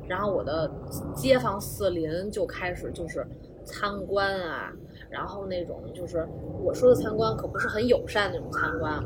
[0.08, 0.72] 然后我的
[1.14, 3.26] 街坊四邻就开始就是
[3.62, 4.72] 参观啊。
[5.10, 6.28] 然后那种就是
[6.62, 9.02] 我说的参观，可不是很友善那种参观，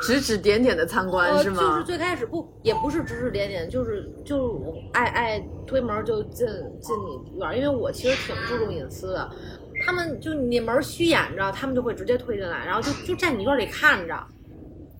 [0.00, 1.60] 指指点点的参观、呃、是吗？
[1.60, 6.46] 就是最开始不也不是指指点点，就是就是爱爱推门就进
[6.80, 9.30] 进你院，因为我其实挺注重隐私的。
[9.84, 14.14] 他们就你门虚掩着，他们就会直接推进来，然后就就在你院里看着。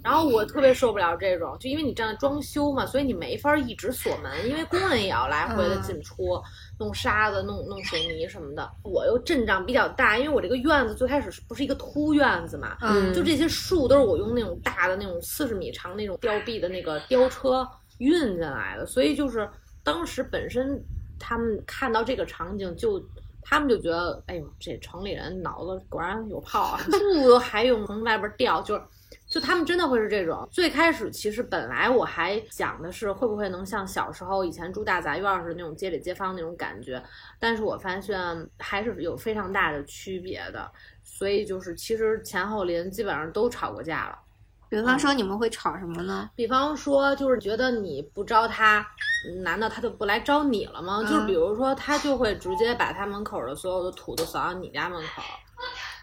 [0.04, 6.22] 然后我特别受不了这种，就因为你正在装修嘛，所以你没法一直锁门，因为工人也要来回的进出。
[6.34, 6.42] 嗯
[6.78, 17.66] 弄沙子、弄弄水泥什么的，我又阵仗比较大，因为我这个院子最开始不是一个秃院子嘛，嗯，就这些树都是我用那种大的那种四十米长那种吊臂的那个吊车
[17.98, 19.48] 运进来的，所以就是
[19.82, 20.82] 当时本身
[21.18, 23.02] 他们看到这个场景就。
[23.48, 28.82] 他们就觉得，哎呦，这城里人脑子果然有泡啊， 树都还用从外边吊，就是。
[29.36, 30.48] 就他们真的会是这种。
[30.50, 37.02] 最开始其实本来我还想的是会不会能像小时候以前住大杂院似的那种街里街坊那种感觉，
[37.38, 38.18] 但是我发现
[38.58, 40.72] 还是有非常大的区别的。
[41.02, 44.18] 所以就是其实前后邻基本上都吵过架了。
[44.70, 46.30] 比方说你们会吵什么呢？
[46.34, 48.86] 比方说就是觉得你不招他，
[49.42, 51.00] 难道他就不来招你了吗？
[51.02, 55.22] 嗯、就是比如说他就会直接把他门口的所有的土都扫到你家门口。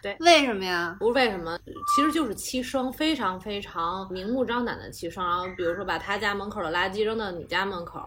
[0.03, 0.97] 对，为什么呀？
[0.99, 1.57] 不是为什么，
[1.95, 5.25] 其实就是欺生，非常非常明目张胆的欺生。
[5.25, 8.01] 然后比如说把他家门口的垃圾扔到你家门口，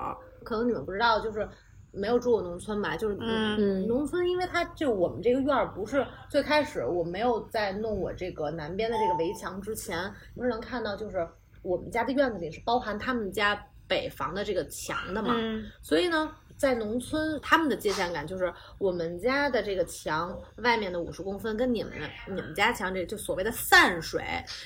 [0.45, 1.49] 可能你们不知道，就是
[1.93, 2.95] 没有住过农村吧？
[2.99, 11.27] 就是嗯，农村，因为它就我们这个院儿不是最开始我没有在弄我这个南边的这个围墙之前，不是能看到就是
[11.62, 13.59] 我们家的院子里是包含他们家
[13.89, 15.35] 北房的这个墙的嘛？
[15.39, 16.31] 嗯，所以呢。
[16.57, 21.93] 在农村，他们的界限感就是我们家的这个墙外面的五十公分，跟你们
[22.27, 24.23] 你们家墙这就所谓的散水，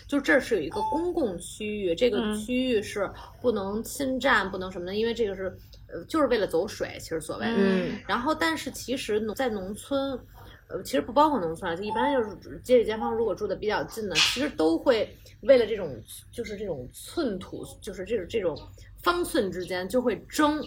[0.07, 3.11] 就这是有一个公共区域，这个嗯区域是
[3.41, 5.57] 不能侵占，不能什么的，因为这个是
[5.89, 7.57] 呃就是为了走水，其实所谓的。
[7.57, 10.19] 嗯然后，但是其实农在农村，
[10.69, 15.13] 呃，其实不包括农村啊，就一般就是街里街坊，如果住的比较近的，其实都会
[15.43, 18.57] 为了这种就是这种寸土，就是这种这种
[19.03, 20.63] 方寸之间就会争。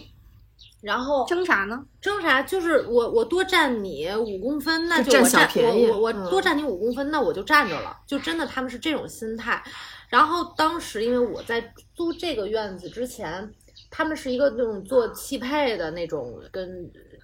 [0.84, 1.82] 然后争啥呢？
[2.00, 2.42] 争啥？
[2.42, 7.96] 就是我我多占你五公分，那就占小就我占便宜我我多占你五公分，那我就占着了。
[8.06, 9.62] 就真的他们是这种心态。
[10.10, 13.50] 然后当时因为我在租这个院子之前，
[13.90, 16.68] 他们是一个那种做汽配的那种，跟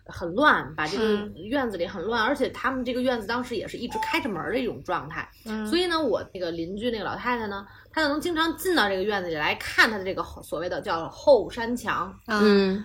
[0.06, 5.28] 很乱，把这个嗯院子里很乱，而且他们这个院子当时也是一直开着门儿的一种状态。
[5.44, 12.12] 嗯所以呢，我那个邻居那个老太太呢，她就能经常进到这个院子里来看她的这个所谓的叫后山墙。
[12.26, 12.40] 嗯
[12.74, 12.84] 嗯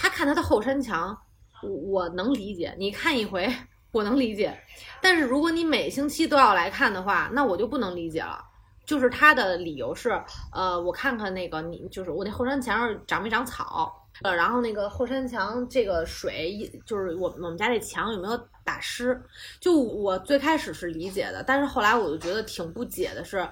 [0.00, 1.14] 他看他的后山墙，
[1.62, 2.74] 我我能理解。
[2.78, 3.46] 你看一回，
[3.92, 4.58] 我能理解。
[5.02, 8.42] 但是如果你每星期都要来看的话，那我就不能理解了。
[8.86, 10.10] 就是他的理由是，
[10.54, 19.22] 呃，我看看那个你，就是我那后山墙上长没长草，呃，然后那个后山墙这个水，就是我我们家这墙有没有打湿？
[19.60, 23.46] 就我最开始是理解的，但是后来我就觉得挺不解的是，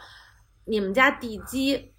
[0.64, 1.92] 你们家地基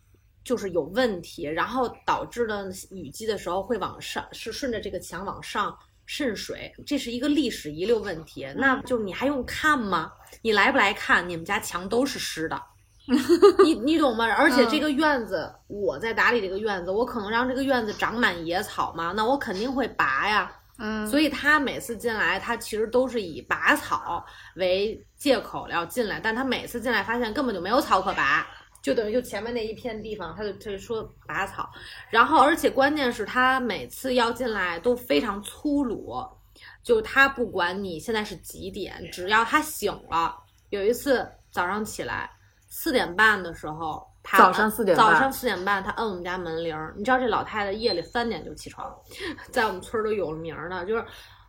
[0.44, 8.48] 就是有问题，然后导致的雨季的时候会往上，是顺着这个墙往上渗水，这是一个历史遗留问题。
[8.56, 10.12] 那就你还用看吗？
[10.42, 11.28] 你来不来看？
[11.28, 12.62] 你们家墙都是湿的。
[13.64, 14.26] 你你懂吗？
[14.26, 19.14] 而且这个院子，我在打理这个院子，我可能让这个院子长满野草吗？
[19.16, 20.52] 那我肯定会拔呀。
[20.78, 24.24] 嗯，所以他每次进来，他其实都是以拔草
[24.56, 28.48] 为借口要进来，但他每次进来发现根本就没有草可拔，
[28.82, 31.70] 就等于就前面那一片地方，他就他就说拔草，
[32.10, 36.26] 然后而且关键是他每次要进来都非常粗鲁，
[36.84, 40.36] 就他不管你现在是几点，只要他醒了，
[40.70, 42.30] 有一次早上起来
[42.68, 44.08] 四点半的时候。
[44.22, 46.94] 他早上四点早上四点半，他摁我们家门铃儿。
[46.98, 48.94] 你知道这老太太夜里三点就起床，
[49.50, 51.04] 在我们村儿都有名儿的，就是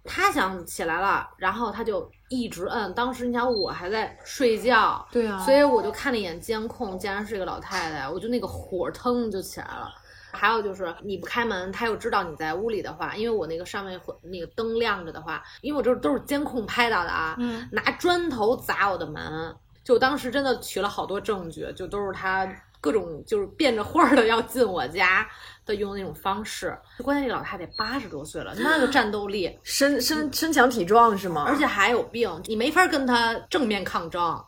[0.05, 2.93] 她想起来了，然后他就一直摁。
[2.95, 9.93] 当时你想我还在睡觉，对啊所以我就看了一眼监控，竟然是一个老太太，我就那个火腾就起来了。
[10.33, 22.47] 还有就是你不开门，他又知道你在屋里的话，因为我那个上面会那个灯亮着的话，因为我这都是监控拍到的啊，嗯拿砖头砸我的门，就当时真的取了好多证据，就都是他
[22.81, 25.29] 各种就是变着花儿的要进我家
[25.67, 26.77] 的用那种方式。
[27.03, 31.45] 关键这老太太八十多岁了，那个战斗力，身身身强体壮是吗？
[31.47, 34.45] 而且还有病，你没法跟他正面抗争。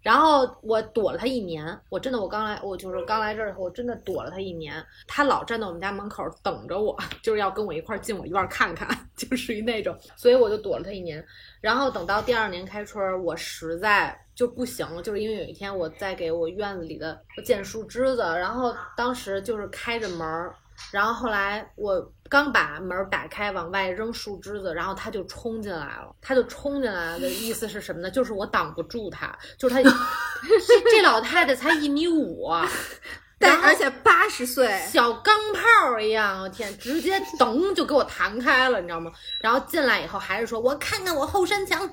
[0.00, 4.82] 然后我躲了他一年，我真的，我刚来，我就是刚来这儿以后，我真的躲了他一年。
[5.08, 11.22] 他老站在我们家门口等着我， 就是要跟我一块儿进我院儿看看， 就属于那种，所以我就躲了他一年。
[11.60, 20.54] 然后等到第二年开春儿，我实在就不行了，就是因为有一天我在给我院子里的剪树枝子，然后当时就是开着门儿，
[20.92, 26.14] 然后后来我刚把门儿打开往外扔树枝子，然后他就冲进来了。
[26.22, 28.08] 他就冲进来的意思是什么呢？
[28.08, 32.48] 就是我挡不住他，就是他，这这老太太才一米五，
[33.40, 39.10] 但而且八十岁，小钢炮一样，我天，直接噔就给我弹开了，你知道吗？
[39.40, 41.90] 然后进来以后还是说，我看看我后山墙，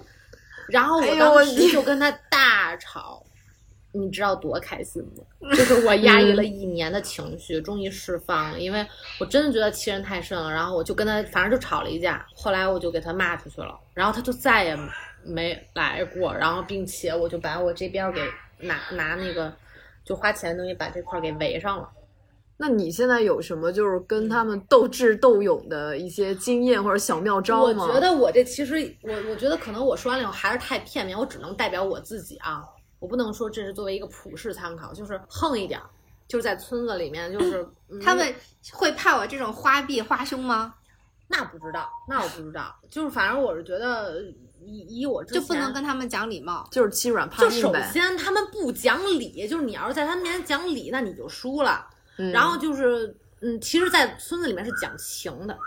[0.68, 3.24] 然后哎我当时就跟他大吵，
[3.92, 5.52] 你知道多开心吗？
[5.56, 8.86] 就是我压抑了一年的情绪，终于释放了，因为
[9.20, 10.52] 我真的觉得欺人太甚了。
[10.52, 14.78] 然后我就跟他，反正就吵了一架，后来我就给他骂出去了，然后他就再也
[15.24, 18.22] 没来过，然后并且我就把我这边给
[18.60, 19.54] 拿拿那个
[20.04, 21.90] 就花钱的东西把这块儿给围上了。
[22.58, 27.94] 那你现在有什么就是跟他们斗智斗勇的一些经验或者小妙招吗我？
[27.94, 32.64] 觉得我这其实我我觉得可能我说完了以后还是太片面，我只能代表我自己啊，
[33.00, 35.86] 我不能说这是作为一个普世参考，就是横一点儿，
[36.30, 38.34] 就是在村子里面，就是、 嗯他们
[38.72, 40.76] 会怕我这种花臂花胸吗？
[41.28, 44.22] 那不知道，那我不知道，就是反正我是觉得
[44.62, 46.66] 以以我之前就不能跟他们讲礼貌？
[46.72, 47.74] 就是欺软怕硬就首。
[47.92, 51.86] 先他们不讲理，就是你要是在他们面前讲理，那你就输了。
[52.18, 55.58] 嗯然后就是，嗯，其实，在村子里面是讲情的，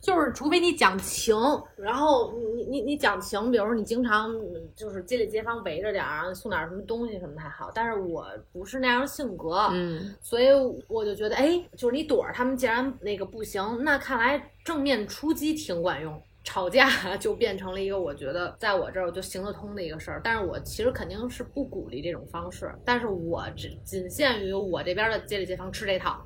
[0.00, 1.36] 就是除非你讲情，
[1.76, 10.46] 然后你你你讲情，比如说你经常嗯就是街里街坊围着点儿，然后送点儿什么东西什么还好，但是我不是那样的性格，嗯，所以
[10.88, 16.20] 我就觉得，哎，就是你躲着他们，既然那个不行，那看来正面出击挺管用。
[16.48, 26.24] 吵架就变成了一个我觉得在我这儿我就行得通的一个事儿，但是我其实肯定是不鼓励这种方式，但是我只仅限于我这边的街里街坊吃这套，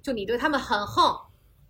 [0.00, 1.12] 就你对他们很横，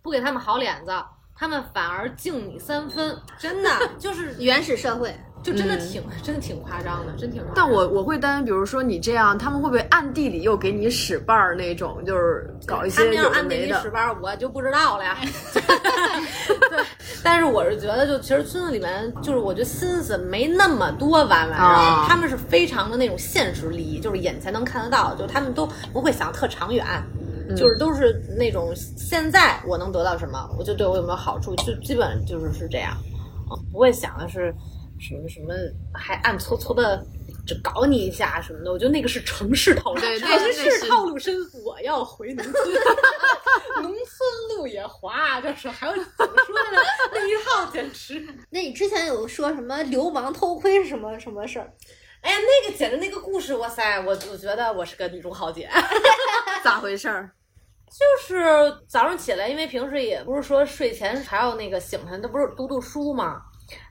[0.03, 0.91] 不给他们好脸子，
[1.35, 3.69] 他们反而敬你三分，真的？
[3.97, 5.11] 就是原始社会，
[5.45, 7.53] 就真的嗯挺、真的挺夸张的，真挺夸张。
[7.55, 13.55] 但我我会担心，比如说你这样，他们会不会暗地里又给你使绊儿那种，就是搞一他些暗地？
[13.57, 15.15] 里使绊儿，我就不知道了呀。
[15.53, 16.83] 对，
[17.23, 26.83] 但是我是觉得，就其实村子里面，就是我觉得心思没那么多弯弯绕，啊他们是非常的那种现实利益，就是眼前能看得到，就他们都不会想特长远。
[27.55, 32.97] 就是都是那种现在我能得到什么，我就对我有没有好处，就基本就是是这样，
[33.51, 34.51] 嗯不会想的是
[34.99, 35.53] 什么什么
[35.93, 37.05] 还暗搓搓的
[37.45, 38.71] 就搞你一下什么的。
[38.71, 42.55] 我觉得那个是城市套路，城市套路深，我要回农村，
[43.83, 46.81] 农村路也滑，就是还有怎么说的呢？
[47.11, 51.71] 那一套简直， 那你之前有说什么流氓偷窥是什么什么事儿？
[52.21, 55.69] 哎呀，那个简直那个故事，哇塞，我我觉得我是个女中豪杰。
[56.63, 57.29] 咋回事儿？
[57.87, 63.39] 就是早上起来，因为平时也不是说睡前还要那个醒他，那不是读读书嘛。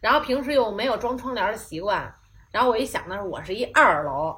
[0.01, 2.13] 然后平时又没有装窗帘的习惯，
[2.51, 4.37] 然后我一想，那是我是一二楼，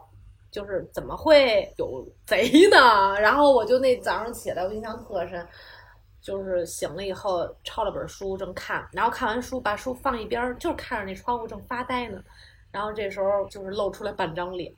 [0.51, 3.19] 就是怎么会有贼呢？
[3.21, 5.47] 然后我就那早上起来，我印象特深，
[6.21, 12.19] 就是醒了以后抄了本书正看，然后看完书把书放一边，就看着那窗户正发呆呢。
[12.73, 14.71] 然后这时候就是露出来半张脸，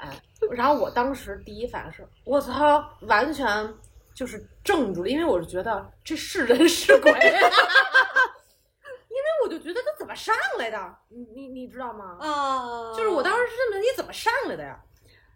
[0.52, 3.74] 然后我当时第一反应是，我操，完全
[4.14, 7.12] 就是怔住了，因为我是觉得这是人是鬼，
[9.48, 12.18] 我就觉得他怎么上来的，你你你知道吗？
[12.20, 14.78] 啊就是我当时是这么，你怎么上来的呀？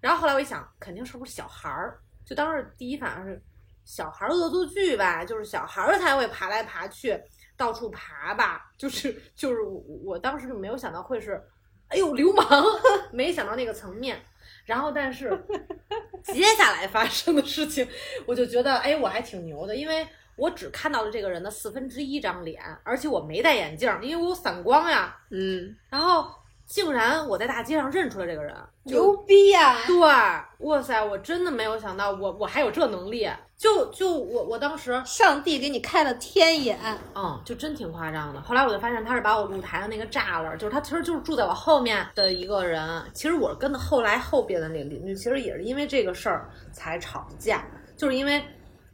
[0.02, 1.98] 然后后来我一想，肯定是不是小孩儿？
[2.26, 3.42] 就当时第一反应是
[3.84, 7.18] 小孩儿恶作剧吧，就是小孩儿才会爬来爬去，
[7.56, 8.70] 到处爬吧。
[8.76, 11.42] 就是就是我我当时就没有想到会是，
[11.88, 12.46] 哎呦流氓，
[13.12, 14.22] 没想到那个层面。
[14.64, 15.30] 然后但是
[16.24, 17.88] 接下来发生的事情，
[18.26, 20.06] 我就觉得哎我还挺牛的，因为
[20.36, 25.16] 我只看到了这个人的四分之一张脸，而且我没戴眼镜儿，因为我有散光呀。
[25.30, 26.26] 嗯，然后
[26.66, 29.98] 竟然我在大街上认出了这个人，牛逼呀、对，
[30.66, 33.28] 哇塞，我真的没有想到我我还有这能力，
[33.58, 36.78] 就就我我当时，上帝给你开了天眼，
[37.14, 38.40] 嗯，就真挺夸张的。
[38.40, 43.02] 后来我就发现他是把我露台的那个栅栏，就是他其实就是住在我后面的一个人。
[43.12, 47.64] 其实我跟后来后边的那个邻居，其实也是因为这个事儿才吵架，
[47.96, 48.42] 就是因为。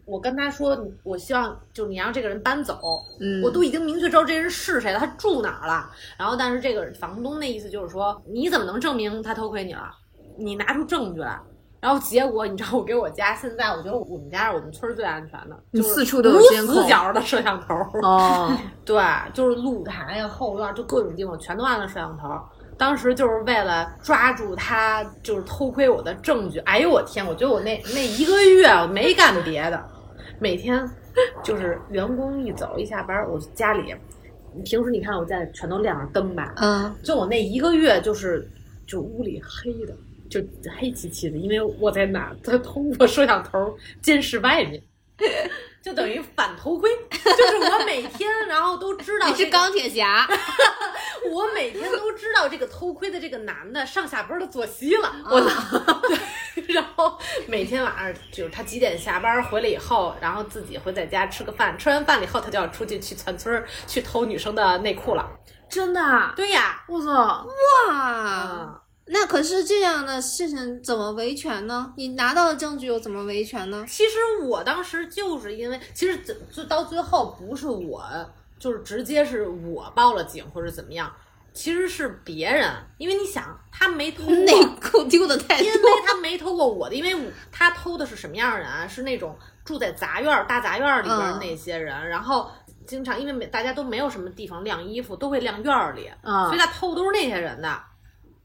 [0.09, 2.79] 我跟他说，我希望就是你让这个人搬走，
[3.21, 5.91] 嗯我都已经明确知道这人是谁了，他住哪儿了。
[6.17, 9.91] 然后，但是这个房东那意思就是说，你怎么能证明他偷窥你了？
[10.39, 11.39] 你拿出证据来。
[11.81, 17.75] 然后结果，你知道我给我家现在，我觉得我们家是我们村儿最安全的，就是四处都有无监控死角的摄像头。
[18.03, 18.53] 哦，
[18.85, 19.01] 对，
[19.33, 22.29] 就是露台呀、后院，就各种地方全都安了摄像头。
[22.77, 26.59] 当时就是为了抓住他，就是偷窥我的证据。
[26.61, 27.25] 哎呦我天！
[27.25, 29.85] 我觉得我那那一个月我没干别的，
[30.39, 30.89] 每天
[31.43, 33.95] 就是员工一走一下班，我家里
[34.64, 38.49] 平时你看我家里全都亮着灯吧，嗯，就我那一个月就是
[38.86, 39.95] 就屋里黑的，
[40.28, 40.41] 就
[40.78, 44.82] 黑漆漆的，因为我在哪，他通过摄像头监视外面。
[45.83, 50.26] 就等于反头盔，就是我每天，然后都知道、你是钢铁侠，
[51.31, 56.01] 我每天都知道这个偷窥的这个男的上下班的作息了，我操！
[56.55, 65.31] 对，然后每天晚上就是他几点下班回来以后，然后自己会在家吃个饭，吃完饭了以后他就要出去去全村儿去偷女生的内裤了。
[65.68, 66.33] 真的啊？
[66.35, 67.47] 对呀，我操！
[67.89, 71.93] 哇，那可是这样的事情怎么维权呢？
[71.97, 73.85] 你拿到的证据又怎么维权呢？
[73.89, 78.05] 其实我当时就是因为，其实就就到最后不是我，
[78.59, 81.11] 就是直接是我报了警或者怎么样，
[81.55, 88.87] 其实是别人，因为你想他没偷过内裤丢的太因为，他没偷过我的，因为我他偷的是什么样的人啊？
[88.87, 89.35] 是那种
[89.65, 92.51] 住在杂院儿、大杂院儿里边那些人，然后
[92.87, 97.83] 经常因为没大家都没有什么地方晾衣服，都会晾院儿里，嗯所以他偷的都是那些人的。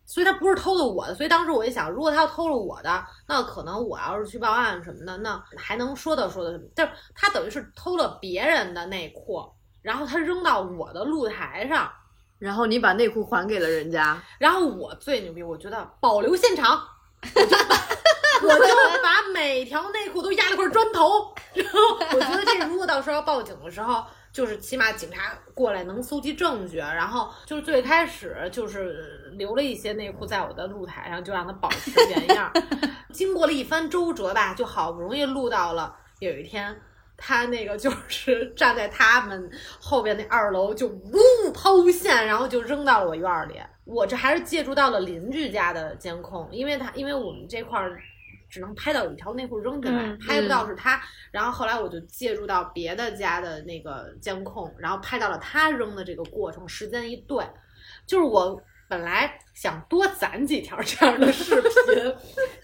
[0.06, 6.58] 所以他不是偷的我的，所以当时我一想，如果他要偷了我的，那可能我要是去报案什么的，那还能说道说道。
[6.76, 9.44] 就是他等于是偷了别人的内裤，
[9.82, 11.90] 然后他扔到我的露台上，
[12.38, 16.82] 然后你把内裤还给了人家，然后我最牛逼，我觉得保留现场，
[17.36, 17.76] 我就把
[18.44, 21.80] 我就把每条内裤都压了块砖头， 然后
[22.14, 24.04] 我觉得这如果到时候要报警的时候，
[24.34, 32.52] 就是起码警察过来能搜集证据，然后就是最开始就是留了一些内裤在我的露台上，就让它保持原样。
[33.14, 36.76] 经过了一番周折吧，就好不容易录到了有一天。
[37.16, 43.62] 他那个就是 站在他们后边那二楼，就呜抛线，然后就扔到了我院儿里。
[43.86, 48.02] 我这还是借助到了邻居家的监控，因为他因为我们这块儿
[48.54, 51.02] 只能拍到有一条内裤扔进来，嗯拍不到是他。
[51.32, 57.44] 然后后来我就借助到别的家的那个监控，然后拍到了他扔的这个过程，时间一对，
[58.06, 62.16] 就是我本来想多攒几条这样的视频，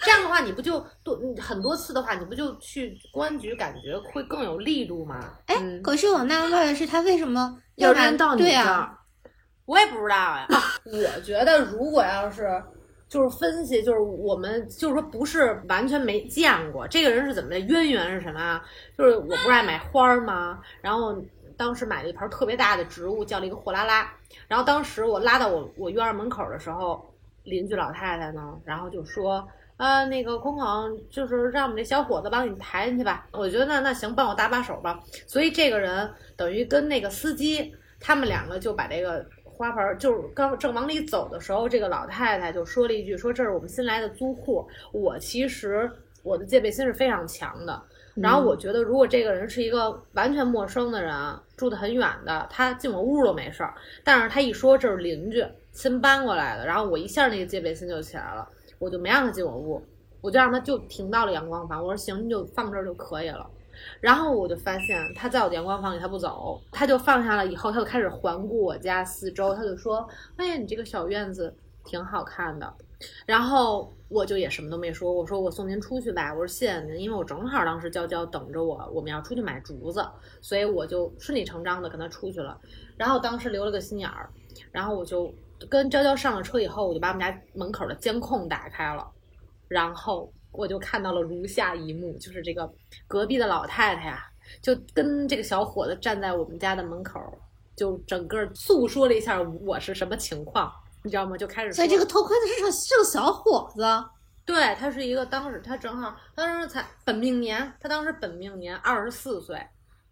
[0.03, 5.19] 这样的话你不就多嗯很多次的话，你不就去公安局感觉会更有力度吗？
[5.47, 8.93] 哎，嗯可是我纳闷的是，他为什么要扔到你这对呀、儿，
[9.65, 10.45] 我也不知道呀。
[10.51, 12.63] 啊我觉得如果要是
[13.10, 18.64] 就是分析，就是我们就是说不是完全没见过这个人是怎么的，渊源是什么啊？
[18.97, 20.62] 就是我不是爱买花儿吗？
[20.82, 21.22] 然后
[21.57, 24.10] 当时买了一盆特别大的植物，叫了一个货拉拉。
[24.47, 29.45] 然后当时我拉到我我院儿门口的时候，邻居老太太呢，然后就说。
[29.78, 33.26] 呃，那个空空，就是让我们这小伙子帮你抬进去吧。
[33.32, 34.99] 我觉得那那行，帮我搭把手吧。
[35.26, 39.26] 所以这个人等于跟那个司机，他们两个就把这个
[39.60, 45.91] 花盆儿，就是刚正往里走的时候，这个老太太就说了一句：“说这是我们新来的租户。”我其实
[46.24, 47.84] 我的戒备心是非常强的。
[48.16, 51.14] 然后我觉得，如果这个人是一个完全陌生的人，
[51.57, 53.74] 住得很远的，他进我屋都没事儿。
[54.01, 58.47] 但是他一说这是邻居新搬过来的，然后我一下那个戒备心就起来了，
[58.78, 59.84] 我就没让他进我屋，
[60.22, 61.84] 我就让他就停到了阳光房。
[61.84, 63.45] 我说行，你就放这儿就可以了。
[64.01, 70.07] 然后我就发现他在我的阳光房里，他不走，他就放下了以后，他就开始环顾我家四周，他就说
[70.38, 71.55] ：“哎呀，你这个小院子
[71.86, 72.73] 挺好看的。”
[73.25, 80.05] 然后我就也什么都没说，我说我送您出去吧，我说谢谢您，因为我正好当时娇娇等着我，我们要出去买竹子，
[80.41, 82.59] 所以我就顺理成章的跟他出去了。
[82.97, 84.30] 然后当时留了个心眼儿，
[84.71, 85.34] 然后我就
[85.69, 89.09] 跟娇娇上了车以后，我就把我们家门口的监控打开了，
[89.69, 92.72] 然后我就看到了如下一幕，就是这个
[93.08, 94.26] 隔壁的老太太呀、
[94.62, 97.20] 就跟这个小伙子站在我们家的门口，
[97.76, 100.72] 就整个诉说了一下我是什么情况，
[101.04, 101.38] 你知道吗？
[101.38, 103.84] 就开始说所以这个偷窥的是个是个小伙子，
[104.45, 109.64] 对他是一个当时他正好他当时才本命年，他当时本命年二十四岁，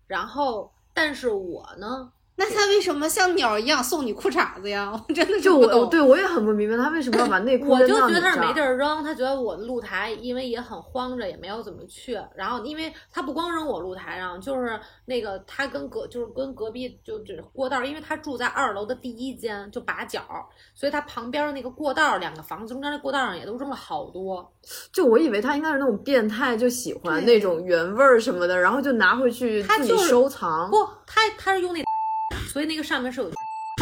[0.05, 4.91] 然后但是我呢，那他为什么像鸟一样送你裤衩子呀？
[5.09, 5.89] 我真的是就我不懂。
[5.89, 12.19] 对我也很不明白他为什么要把内裤我就觉得没地儿扔，他觉得我的露台因为也很荒着，也没有怎么去。
[12.35, 24.47] 然后因为他不光扔我露台上，就是那个他跟隔就是跟隔壁就这过道，因为他住在二楼的第一间就把角儿，所以他旁边的那个过道儿两个房子中间的过道上也都扔了好多。
[24.93, 30.69] 就我以为他应该是那种变态，就喜欢那种原味儿什么的，然后就拿回去自己他就是收藏。
[30.69, 31.81] 不，他他是用那，
[32.57, 33.31] 所以那个上面是有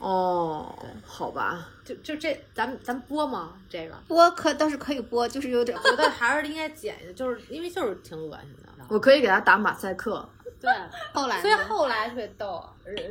[0.04, 3.54] 哦，好吧，就就这咱们咱播吗？
[3.70, 3.96] 这个。
[4.06, 8.84] 播可倒是可以播，就是有点我觉得还是应该剪一下，就是因为就是挺恶心的。
[8.90, 10.28] 我可以给他打马赛克。
[10.60, 10.72] 对，
[11.14, 12.62] 后来所以后来特别逗，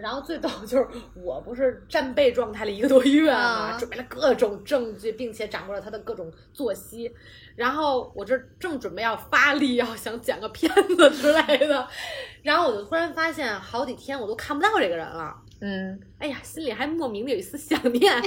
[0.01, 7.11] 然后最逗就是我不是战备状态了一个多月嘛，啊准备了各种证据，并且掌握了他的各种作息，
[7.55, 11.89] 然后我这正准备要发力，要想剪个片子之类的，
[12.43, 15.37] 然后我就突然发现好几天我都看不到这个人了。
[15.61, 18.13] 嗯，哎呀，心里还莫名的有一丝想念。
[18.13, 18.23] 哎，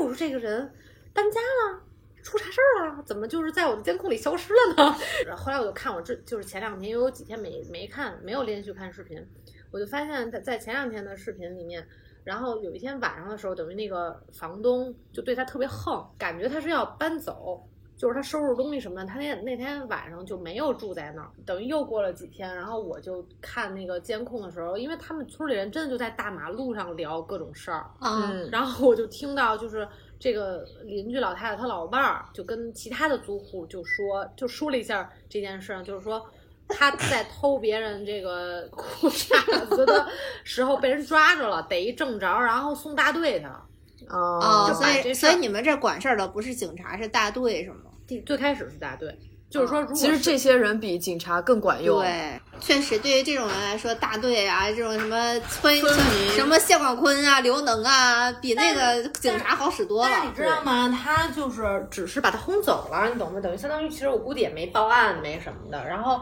[0.00, 0.70] 我说这个人
[1.12, 1.80] 搬家了，
[2.22, 3.02] 出啥事儿了？
[3.06, 4.96] 怎么就是在我的监控里消失了呢？
[5.26, 9.24] 然后后来我就看我这就是前两天，因为我几天没没看，没有连续看视频，
[9.70, 11.86] 我就发现在在前两天的视频里面。
[12.24, 17.62] 然后有一天晚上的时候，等于那个房东就对他特别横，感觉他是要搬走，
[17.96, 19.06] 就是他收拾东西什么的。
[19.06, 29.86] 他那那天晚上就没有住在那儿，等于又过了几天，然后我就看那个监控的时候，因为他们村里人真的就在大马路上聊各种事儿，啊，嗯然后我就听到就是
[30.18, 36.24] 这个邻居老太太她老伴儿就跟其他的租户就说就说了一下这件事，就是说
[36.68, 40.08] 他在偷别人这个裤衩子的
[40.44, 43.62] 时候被人抓着了，逮一正着，然后送大队去了。
[44.08, 47.90] 哦所以所以你们这管事儿的不是警察，是大队是吗？
[48.06, 52.00] 第最开始是大队，就是说如果其实这些人比警察更管用。
[52.00, 60.34] 对，确实对于这种人来说，大队啊，这种什么村村民什么谢广坤啊、刘能啊，比那个警察好使多了但你。
[60.34, 60.88] 知道吗？
[60.90, 63.40] 他就是只是把他轰走了，你懂吗？
[63.40, 65.82] 等于相当于其实我估计也没报案，没什么的。
[65.86, 66.20] 然后，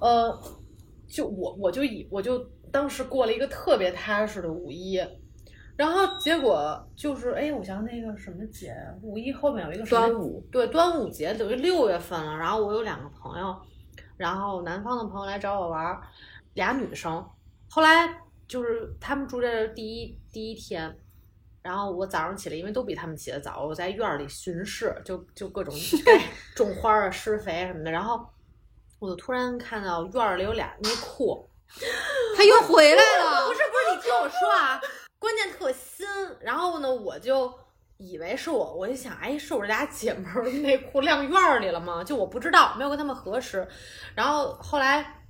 [0.00, 0.40] 呃，
[1.06, 2.38] 就我我就以我就
[2.72, 4.98] 当时过了一个特别踏实的五一，
[5.76, 12.36] 然后结果就是哎，我想那个什么节，五一后面有一个端午，对，端午节等于六月份了。
[12.36, 13.56] 然后我有两个朋友，
[14.16, 16.02] 然后南方的朋友来找我玩儿，
[16.54, 17.26] 俩女生。
[17.70, 20.94] 后来就是他们住这儿第一第一天，
[21.62, 25.74] 然后我早上起来，因为都比他们起得早，我在院儿里巡视，就就各种
[26.54, 27.90] 种花儿啊、施肥什么的。
[27.90, 28.26] 然后
[28.98, 31.48] 我就突然看到院儿里有俩内裤，
[32.36, 34.78] 他又回来了 不，是不是，你听我说啊，
[35.20, 36.04] 关键特新。
[36.40, 37.54] 然后呢，我就
[37.98, 42.02] 以为是我，我就想，哎，是我这俩姐们儿内裤晾院里了吗？
[42.02, 43.68] 就我不知道，没有跟他们核实。
[44.16, 45.22] 然后后来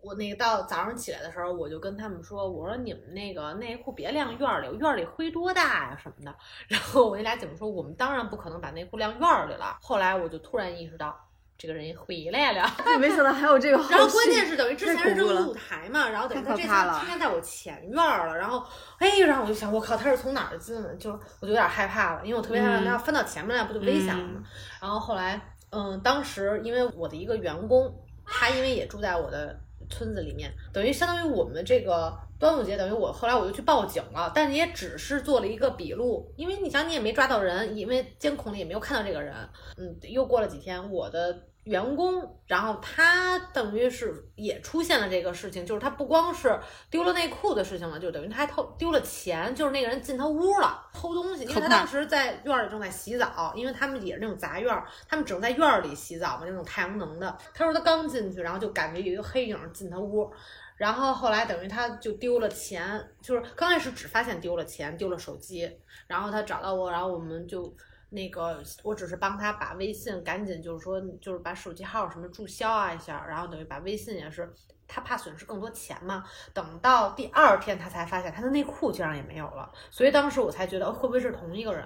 [0.00, 6.34] 我那个到早上起来的时候，我就跟他们说，我说你们那个内裤别晾院儿里，院里灰多大呀什么的。
[6.68, 9.78] 然后我那俩姐们说，我们当然不可能把内裤晾院里了。
[9.82, 11.23] 后来我就突然意识到。
[11.56, 13.76] 这个人回来了， 没想到还有这个。
[13.90, 18.64] 然后关键是等于之前是露台嘛，然后等于他这次出现在我前院儿了，然后
[18.98, 20.94] 哎，然后我就想，我靠，他是从哪儿进的？
[20.96, 24.42] 就我就有点害怕了，因为我特别害怕他要翻到前面来，不就危险了吗？
[24.80, 25.40] 然后后来，
[25.70, 27.94] 嗯，当时因为我的一个员工，
[28.26, 39.34] 他因为也住在我的村子里面，等于相当于我们这个端午节，等于我后来我就去报警了，但也只是做了一个笔录，因为你想你也没抓到人，因为监控里也没有看到这个人。
[39.78, 41.34] 嗯，又过了几天，我的。
[41.64, 57.34] 员工，然后他等于是也出现了这个事情，就是他不光是丢了内裤的事情了，就等于他还偷丢了钱，就是那个人进他屋了偷东西，因为他当时在院儿里正在洗澡，因为他们也是那种杂院儿，他们只能在院儿里洗澡嘛，那种太阳能的。
[57.54, 60.30] 他说他刚进去，然后就感觉有一个黑影进他屋，
[60.76, 67.74] 然后后来等于他就丢了钱，就是刚开始只发现丢了钱，丢了手机，然后他找到我，然后我们就。
[68.10, 74.54] 那个，我只是帮他把微信赶紧，就是说，就是把手机号什么注销啊一下，然后等于把微信也是，
[74.86, 76.22] 他怕损失更多钱嘛。
[76.52, 81.84] 等到第二天，他才发现他的内裤竟然也没有了，所以当时我才觉得会不会是同一个人，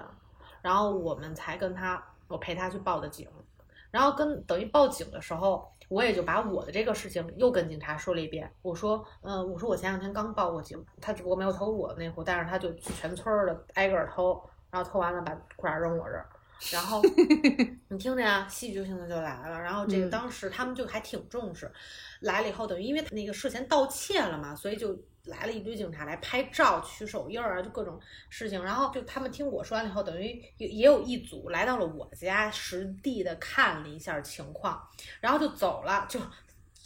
[0.61, 3.27] 然后我们才跟他，我陪他去报的警，
[3.89, 14.41] 然后跟等于报警的时候，我也就把我的这个事情又跟警察说了一遍，我说，嗯，我说我前两天刚报过警，他只不过没有偷我的内裤，但是他就全村儿的挨个儿偷。
[14.71, 16.29] 然后偷完了，把裤衩扔我这儿，
[16.71, 17.01] 然后
[17.89, 19.59] 你听着呀，戏剧性的就来了。
[19.59, 21.71] 然后这个当时他们就还挺重视，
[22.19, 24.95] 来了以后等于因为那个涉嫌盗窃了嘛，所以就
[25.25, 27.99] 来了一堆警察来拍照、取手印儿啊，就各种
[28.29, 28.63] 事情。
[28.63, 34.81] 然后就他们听我说完了以后，等于也也有一组来到了我家实地的看了一下情况，
[35.21, 36.19] 然后就走了，就。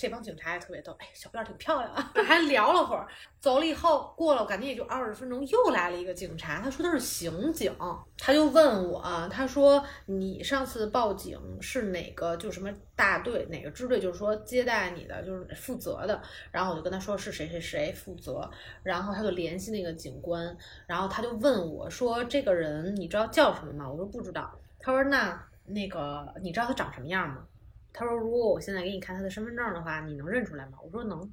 [0.04, 3.08] 这帮警察也特别逗，哎，小辫儿挺漂亮啊，还聊了会儿。
[3.40, 7.74] 走了以后，过了我感觉也就二十分钟，又来了一个警察，他说他是刑警，
[8.18, 9.02] 他就问我，
[9.32, 16.22] 他说你上次报警是哪个，就什么大队哪个支队，就是说接待你的，就是负责的。
[16.52, 18.52] 然后我就跟他说是谁谁谁负责，
[18.84, 20.54] 然后他就联系那个警官，
[20.86, 23.90] 然后他就问我说这个人你知道叫什么吗？
[23.90, 24.54] 我说不知道。
[24.82, 27.46] 他说那那个你知道他长什么样吗？
[27.94, 31.32] 他说：“如果我现在给你看他的身份证的话，你能认出来吗？”我说：“能。”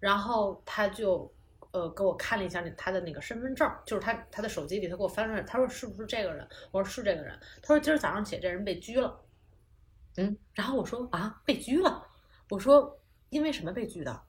[0.00, 1.32] 然后他就
[1.70, 9.20] 呃给我看了一下那他的那个身份证，就是他他的手机里他给我翻出来，他说：“是不是这个人？”我说：“是这个人。”他说：“今儿早上起这人被拘了。”
[10.16, 12.06] 嗯，然后我说：“啊，被拘了？”
[12.50, 12.98] 我说
[13.30, 14.22] ：“因为什么被拘的？”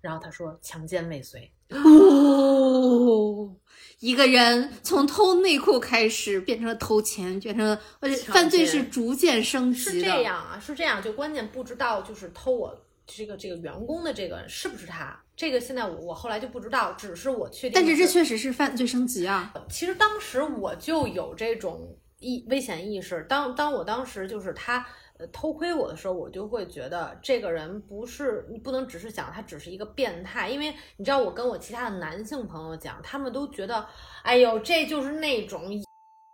[0.00, 3.52] 然后他说：“强奸未遂。”哦，
[3.98, 9.90] 一个人从偷内裤开始变成了偷钱，变成了而且犯罪是逐渐升级的。
[9.90, 15.20] 是这样啊，是这样，就关键不知道就是偷我这个这个员工的这个是不是他？
[15.34, 17.72] 这个现在我我后来就不知道，只是我确定。
[17.74, 19.52] 但是这确实是犯罪升级啊！
[19.68, 24.86] 其实当时我就有这种意危险意识，当当我当时就是他。
[25.18, 33.86] 呃，偷窥我的时候，我就会觉得这个人不是你不能只是想他只是一个变态，因为你知道我跟我其他的男性朋友讲，他们都觉得，
[34.22, 35.70] 哎呦，这就是那种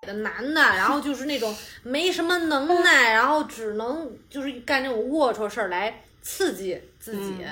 [0.04, 1.54] 的男的，然后就是那种
[1.84, 7.44] 没什么能耐，然后只能就是干这种龌龊事儿来刺激自己。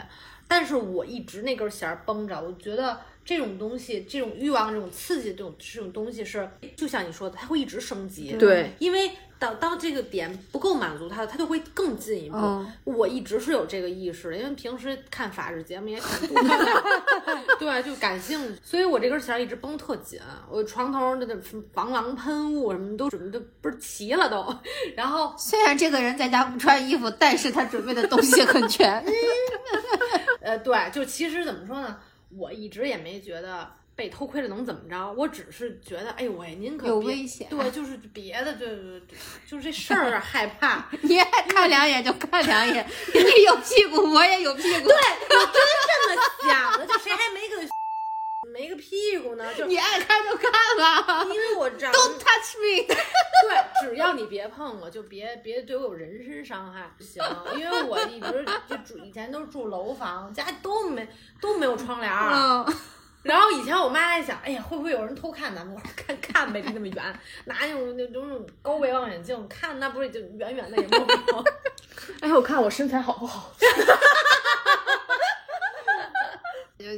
[0.49, 8.37] 但是我一直那根弦儿绷着，我觉得这种东西，这种欲望，这种刺激，这种这种东西是，就像你说的，它会一直升级。
[8.37, 9.12] 对，因为。
[9.41, 12.36] 当当这个点不够满足他，他就会更进一步。
[12.84, 16.82] 我一直是有这个意识的，因为平时看法制节目也挺多了，
[17.59, 20.20] 对，就感兴趣，所以我这根弦一直绷特紧。
[20.51, 21.34] 我床头的那
[21.72, 24.55] 防狼喷雾什么都准备都不是齐了都。
[24.95, 29.03] 然后虽然这个人在家不穿衣服，但是他准备的东西很全。
[30.43, 31.97] 呃，对，就其实怎么说呢，
[32.36, 33.66] 我一直也没觉得。
[34.01, 35.13] 被偷窥了能怎么着？
[35.13, 37.47] 我只是觉得，哎呦喂，您可有危险。
[37.51, 40.89] 对，就是别的，对对对，就是这事儿害怕。
[41.03, 44.89] 你爱看两眼就看两眼，你有屁股，我也有屁股。
[44.89, 45.53] 对，我真
[45.87, 47.57] 这么想的，就谁还没个
[48.51, 49.53] 没个屁股呢？
[49.55, 51.93] 就 你爱看就看吧，因为我长。
[51.93, 52.87] Don't touch me。
[52.89, 57.23] 对，只要你别碰我，就别别对我有人身伤害，行？
[57.55, 61.07] 因为我一直就住以前都是住楼房，家都没
[61.39, 62.11] 都没有窗帘。
[62.11, 62.65] 嗯。
[63.23, 65.75] 然后以前我妈还想，哎呀，会不会有人偷看咱们？
[65.75, 71.45] 我说看看呗，离那么远，拿那种那种高倍望远镜看，那不是就远远的也摸不着。
[72.21, 73.53] 哎，我看我身材好不好？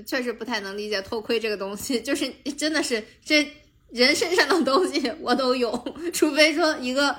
[0.06, 3.44] 确实不太能理解偷窥这个东西，就是真的是这
[3.90, 5.70] 人身上的东西我都有，
[6.14, 7.14] 除非说一个，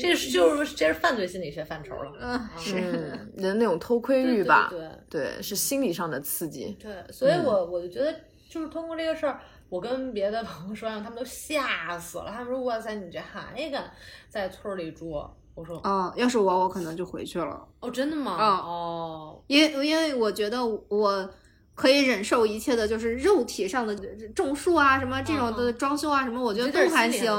[0.00, 2.12] 这是就是这是犯罪心理学范畴了。
[2.20, 6.76] 嗯，是，嗯，人那种偷窥欲吧，对对对，是心理上的刺激。
[6.80, 8.14] 对，所以我我就觉得，
[8.48, 12.30] 就是通过这个事儿，我跟别的朋友说完，他们都吓死了。
[12.30, 13.90] 他们说：“哇塞，你这还敢
[14.28, 15.10] 在村里住？”
[15.54, 18.32] 我说哦，要是我，我可能就回去了，：“哦，真的吗？
[18.32, 21.30] 啊哦，因为因为我觉得我。
[21.76, 23.94] 可以忍受一切的，就是肉体上的
[24.34, 27.30] 种树啊，什么这种的装修啊，什么我觉得都还行。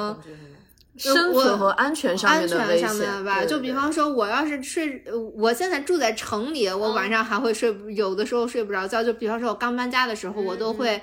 [0.98, 5.04] 生存和安全上面的安全上面吧，就比方说，我要是睡，
[5.36, 9.04] 我现在住在城里，我晚上还会睡，有的时候睡不着觉。
[9.04, 11.02] 就比方说，我刚搬家的时候，我都会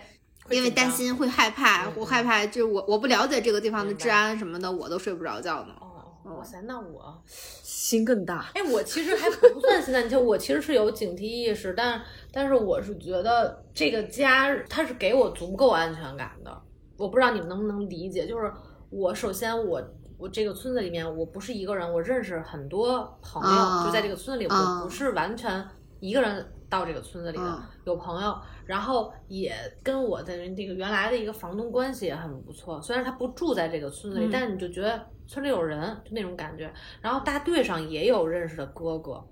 [0.50, 5.74] 因为担心，会害怕，我害怕，就我我不了解这个地方的治安什么的，我都睡不着觉呢。
[5.80, 8.50] 哦，哇塞，那我心更大。
[8.54, 16.62] 哎，我其实还不算心淡，就我其实是有警惕意识，但但是我是觉得这个家它是给我足够安全感的。
[16.96, 18.52] 我不知道你们能不能理解，就是。
[18.90, 19.82] 我首先，我
[20.16, 25.66] 我这个村子里面，我不是一个人，我认识很多朋友，啊、就在这个村子里，啊、我不是完全
[26.00, 32.80] 一个人到这个村子里的，啊、有朋友，然后也跟我的这个原来的一个房东关系也很不错。
[32.80, 36.72] 虽然他不住在这个村子里，嗯、但你就觉得村里有人，就那种感觉。
[37.00, 39.22] 然后大队上也有认识的哥哥，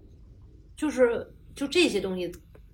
[0.77, 2.33] 就是就这些东西。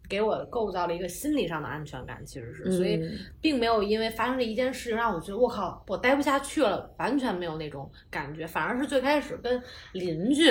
[0.09, 3.01] 给我构造了一个心理上的安全感，其实是，所以
[3.41, 10.51] 并没有因为发生了一件事情让我觉得我靠，我待不下去了，完全没有那种感觉，反而是最开始跟邻居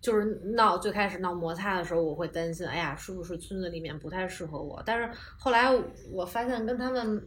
[0.00, 0.24] 就是
[0.56, 4.82] 闹，最开始闹摩擦的时候，我会担心，哎呀，是不是村子里面不太适合我？
[4.84, 5.08] 但是
[5.38, 5.70] 后来
[6.10, 7.24] 我发现跟他们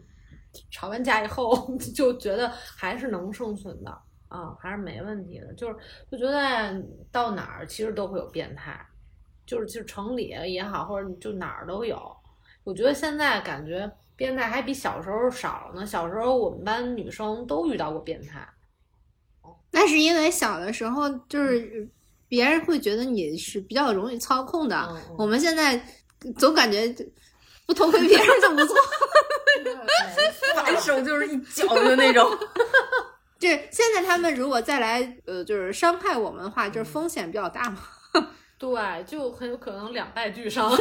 [0.70, 3.90] 吵完架以后，就觉得还是能生存的
[4.28, 5.76] 啊，还是没问题的，就是
[6.12, 6.84] 就觉得
[7.14, 8.86] 到哪儿其实都会有变态。
[9.46, 12.00] 就是就是城里也好，或者就哪儿都有。
[12.64, 15.86] 我觉得现在感觉变态还比小时候少了呢。
[15.86, 18.48] 小时候我们班女生都遇到过变态。
[19.72, 21.88] 那是因为小的时候就是
[22.28, 24.90] 别人会觉得你是比较容易操控的。
[25.18, 25.80] 我们现在
[26.38, 26.88] 总感觉
[27.68, 28.76] 不偷窥别人就不错，
[30.56, 32.26] 反手就是一脚的那种。
[33.38, 37.80] 这现在他们如果再来呃，就是伤害我们的话，就是风险比较大嘛。
[38.58, 40.72] 对，就很有可能两败俱伤。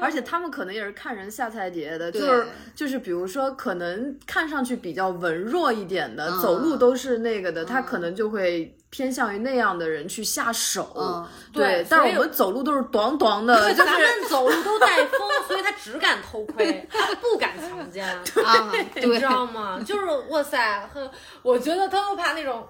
[0.00, 10.94] 而且他们可能也是看人下菜碟的，就是就是，比如说可能看上去比较文弱一点的，嗯、走路都是那个的，嗯、他可能就会偏向于那样的人去下手。
[10.96, 18.06] 嗯、对，但是我们走路都是短短的， 就是咱们走路都带风，所以他只敢偷窥，他不敢强奸。
[18.46, 19.80] 啊，你知道吗？
[19.84, 21.10] 就是哇塞，很，
[21.42, 22.66] 我觉得他都怕那种。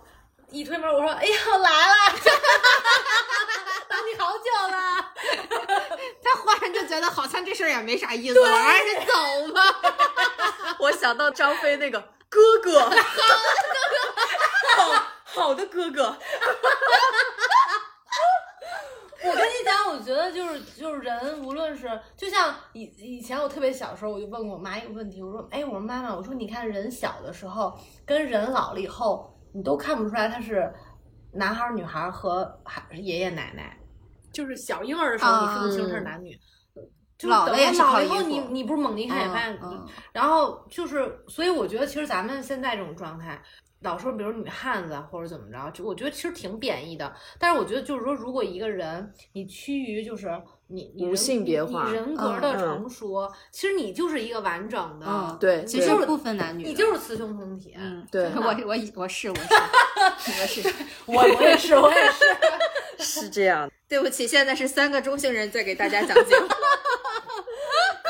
[0.51, 1.95] 一推门，我说：“哎呀，来了，
[3.89, 5.13] 等你好久了。
[6.23, 9.13] ”他忽然就觉得好像这事儿也没啥意思了，还是走
[9.55, 9.63] 吧。
[10.81, 13.01] 我想到张飞那个哥哥，好的哥
[14.77, 16.17] 哥，好好的哥哥。
[19.23, 30.73] 我跟你讲，我觉得就是就是人，无论是就像以以前我特别小时候，我就问过我妈一个问题，我说：“哎，我说妈妈，我说你看人小的时候跟人老了以后。”你都看不出来他是
[31.33, 33.77] 男孩、女孩和还爷爷奶奶，
[34.33, 36.39] 就是小婴儿的时候你分不清他是男女，
[37.19, 43.41] 就老了也是老了以后你你不是猛的一看也发现，嗯、然后就是所以我觉得其实咱们现在这种状态，
[43.81, 47.15] 老说比如女汉子或者怎么着，就我觉得其实挺贬义的。
[47.39, 50.29] 但是我觉得就是说，如果一个人你趋于就是
[50.71, 57.75] 你你无性别化，你人格的成熟，嗯、其实你就是一个完整的，嗯、对，其实不分男女，你就是雌雄同体。
[57.77, 60.75] 嗯，对， 我我我是我是 我是
[61.07, 62.11] 我我也是我也
[62.99, 63.71] 是是这样。
[63.89, 66.37] 对不起，现在是三个中性人在给大家讲解。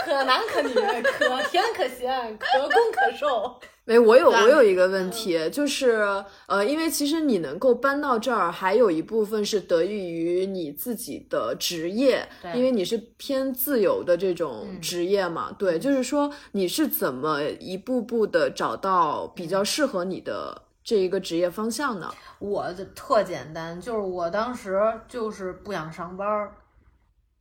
[0.05, 3.59] 可男可女，可甜可咸，可攻可受。
[3.91, 6.01] 没，我有我有一个问题，就是
[6.47, 12.25] 呃，因为其实你能够搬到这儿，还有一部分是得益于你自己的职业，
[12.55, 15.49] 因为你是偏自由的这种职业嘛。
[15.51, 22.15] 嗯、对，就是说你是怎么一步步的找到比较适合你的这一个职业方向呢？
[22.39, 26.55] 我的特简单，就是我当时就是不想上班儿。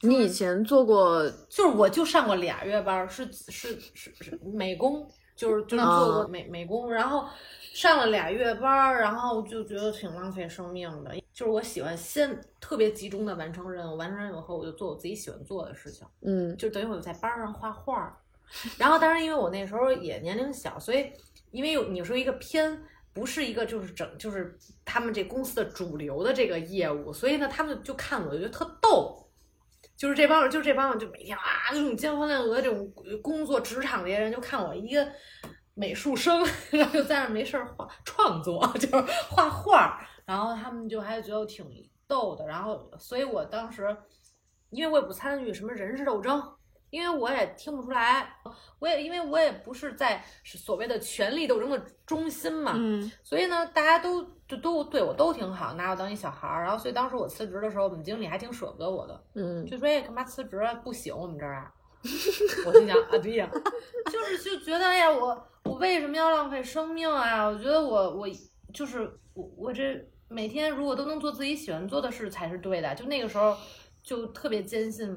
[0.02, 5.08] 你以前做过，就是我就上过俩月班，是是是是美工，
[5.40, 7.26] 就是就是做过美、嗯、美工，然后
[7.74, 11.16] 上了俩月班，然后就觉得挺浪费生命的。
[11.34, 18.22] 就是我喜欢先特别集中的完成任务，完成任务后我就做我自己喜欢做的事情，嗯，就等于我在班上画画。
[18.78, 21.12] 然后当然因为我那时候也年龄小，所以
[21.52, 22.78] 因为有你说一个偏。
[23.12, 29.28] 不是一个就是整就是他们这公司的主流的这个业务，所以呢，他们就看我就觉得特逗。
[30.00, 32.90] 就是这帮人，就这帮人，就每天啊，这种焦头烂额这种
[33.22, 35.06] 工作职场的人，就看我一个
[35.74, 36.42] 美术生，
[36.72, 38.96] 然后就在那没事儿画创作，就是
[39.30, 41.66] 画画，然后他们就还觉得我挺
[42.08, 43.94] 逗的，然后所以我当时，
[44.70, 46.42] 因为我也不参与什么人事斗争。
[46.90, 48.36] 因为我也听不出来，
[48.80, 56.64] 我也因为我也不是在所谓的权力斗争的中心嘛，嗯所以呢，大家都就都对我都挺好，拿我当一小孩儿。
[56.64, 60.74] 然后，所以当时我辞职的时候，我们经理还挺舍不得我的，嗯就说：“哎，干嘛辞职啊？
[60.76, 61.72] 不行，我们这儿啊。
[62.66, 63.50] ”我心想啊，对呀，
[64.12, 67.46] 就是就觉得哎呀，我我为什么要浪费生命啊？
[67.46, 68.28] 我觉得我我
[68.74, 72.96] 就是我我这每天如果都能做自己喜欢做的事才是对的。
[72.96, 73.56] 就那个时候
[74.02, 75.08] 就特别坚信，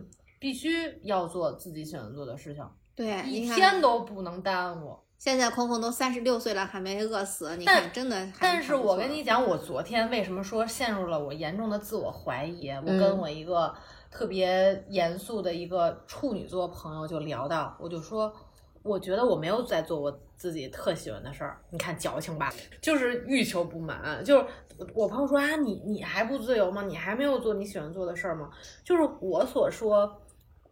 [0.43, 4.99] 必须要做自己喜欢做的事情，对，一天都不能耽误。
[5.17, 12.71] 现在空空都三十六岁了，还没饿死，你但看真的但是我跟你讲，我昨天为什么说陷入了我严重的自我怀疑？
[12.71, 13.73] 我跟嗯我一个
[14.11, 18.35] 特别严肃的一个处女座朋友就聊到，我就说，
[18.83, 21.61] 我觉得我没有在做我自己特喜欢的事儿。
[21.71, 24.25] 你看矫情吧，就是欲求不满。
[24.25, 24.47] 就是
[24.93, 26.83] 我朋友说啊，你你还不自由吗？
[26.83, 28.51] 你还没有做你喜欢做的事儿吗？
[28.83, 30.19] 就是我所说。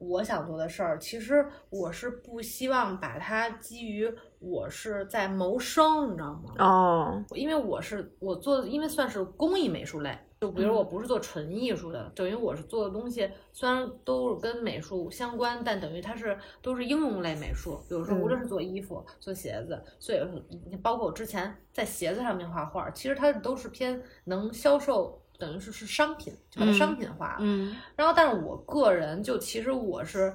[0.01, 6.55] 我想做的事儿，其实我是不希望把它基于我是在谋生，你知道吗？
[6.59, 17.79] 哦，因为我是我做的，因为算是工艺美术类，就比如我不是做纯艺术的，等于我是做的东西虽然都是跟美术相关，但等于它是都是应用类美术。
[17.87, 20.19] 比如说，无论是做衣服、做鞋子，所以
[20.71, 27.39] 你包括我之前在鞋子上面画画，其实它都是偏能销售，等于是是商品，就把它嗯商品化了。
[27.41, 30.33] 嗯然后，但是我个人就其实我是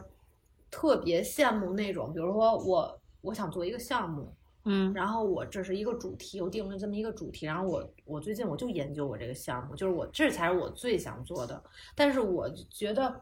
[0.70, 4.36] 特别羡慕那种，比如说我我想做一个项目，
[4.66, 11.64] 嗯然后我这是一个主题，我定了这么一个主题，然后我我最近我就研究我这个项目，就是我这才是我最想做的，
[11.96, 13.22] 但是我觉得。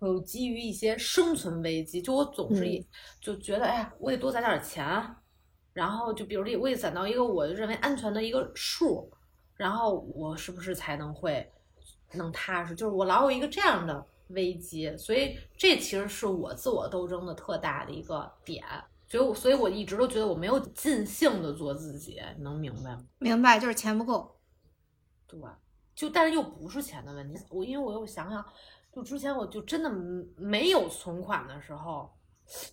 [0.00, 2.84] 有基于一些生存危机，就我总是一、
[3.22, 4.84] 就觉得，哎呀，我得多攒点钱，
[5.72, 9.10] 然后就比如这我得攒到一个我认为安全的一个数，
[9.56, 11.50] 然后我是不是才能会
[12.12, 12.74] 能踏实？
[12.74, 18.64] 就是我老有一个这样的危机，所以这其实是我自我斗争的特大的一个点。
[19.06, 23.04] 所以我，所以我一直都觉得我没有尽兴的做自己，你能明白吗？
[23.18, 24.34] 明白，就是钱不够。
[25.26, 25.38] 对，
[25.94, 27.38] 就但是又不是钱的问题。
[27.50, 28.44] 我因为我又想想，
[28.92, 29.90] 就之前我就真的
[30.36, 32.10] 没有存款的时候，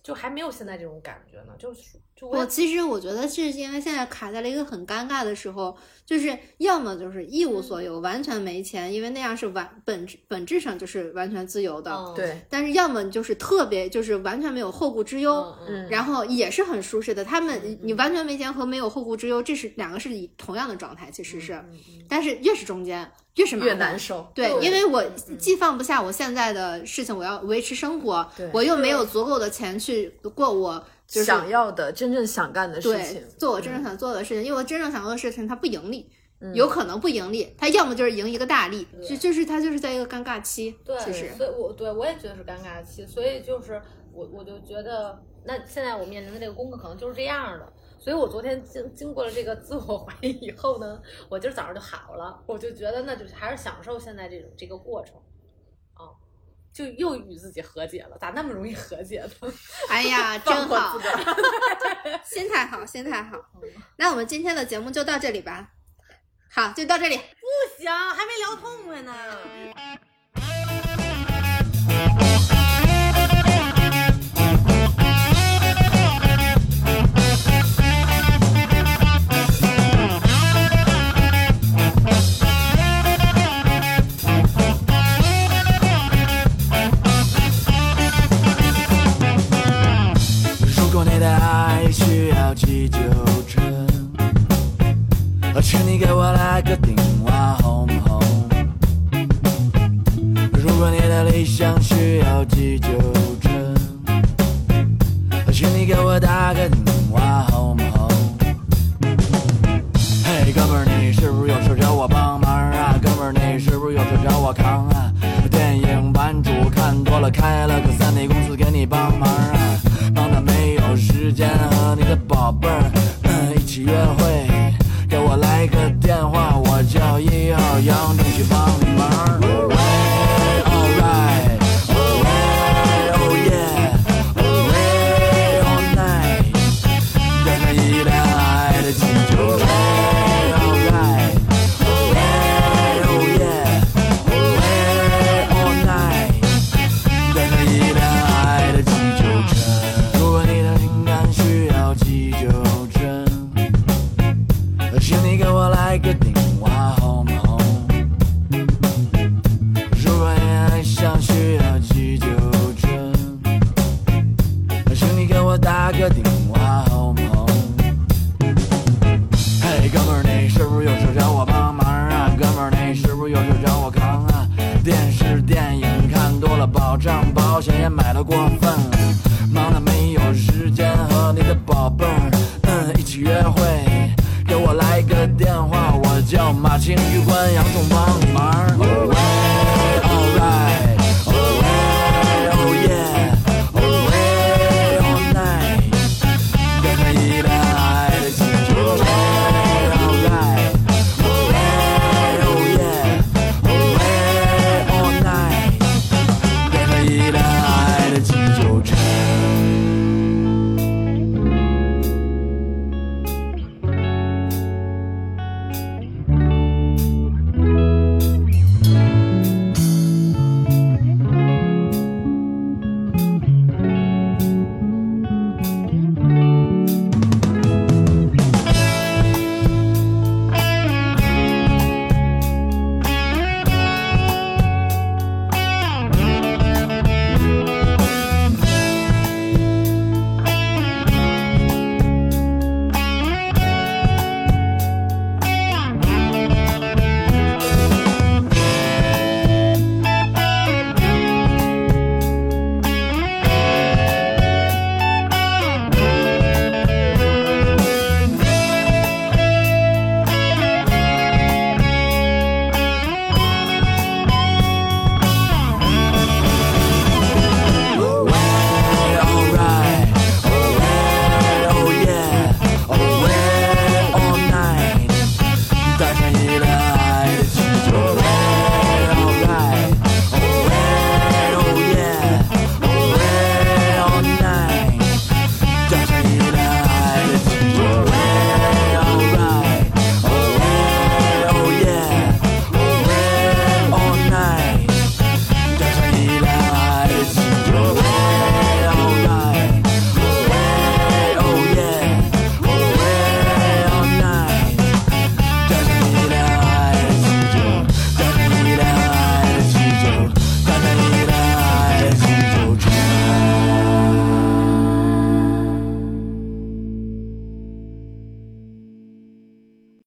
[0.02, 1.54] 就还没有现在这种感觉呢。
[1.58, 11.92] 就是就我我其实我觉得是因为现在卡在了一个很尴尬的时候，就是要么就是一无所有，完全没钱，因为那样是完本质本质上就是完全自由的。
[11.92, 15.54] 嗯对，但是要么就是特别就是完全没有后顾之忧，
[15.88, 17.24] 然后也是很舒适的。
[17.24, 21.64] 他们你完全没钱和没有后顾之忧，这是两个是以同样的状态，其实是，
[22.08, 24.26] 但是越是中间越是麻越难受。
[24.34, 24.64] 对，对。
[24.64, 25.02] 因为我
[25.38, 36.10] 既放不下我现在的事情，我要维持生活对，我又没有足够的钱去过我就是想要的、真正想干的事情，做我真正想做的事情，因为我真正想做的事情它不盈利，
[36.40, 36.54] 嗯。
[36.54, 41.30] 有可能不盈利，它要么就是赢一个大利，就就是它就是在一个尴尬期，对，其实。
[41.36, 43.80] 所以我对我也觉得是尴尬期，所以就是
[44.12, 47.72] 我我就觉得，那现在我面临的这个功课可能就是这样的。
[48.02, 55.14] 所以我昨天经经过了这个自我怀疑以后呢，我今儿早上就好了，我就觉得那就还是享受现在这种这个过程，
[55.94, 56.10] 啊，
[56.72, 59.52] 就又与自己和解了，咋那么容易和解呢？
[59.88, 60.98] 哎呀，真好
[62.24, 63.38] 心态好，心态好。
[63.96, 65.70] 那我们今天的节目就到这里吧，
[66.50, 67.16] 好，就到这里。
[67.16, 67.22] 不
[67.80, 69.14] 行，还没聊痛快呢。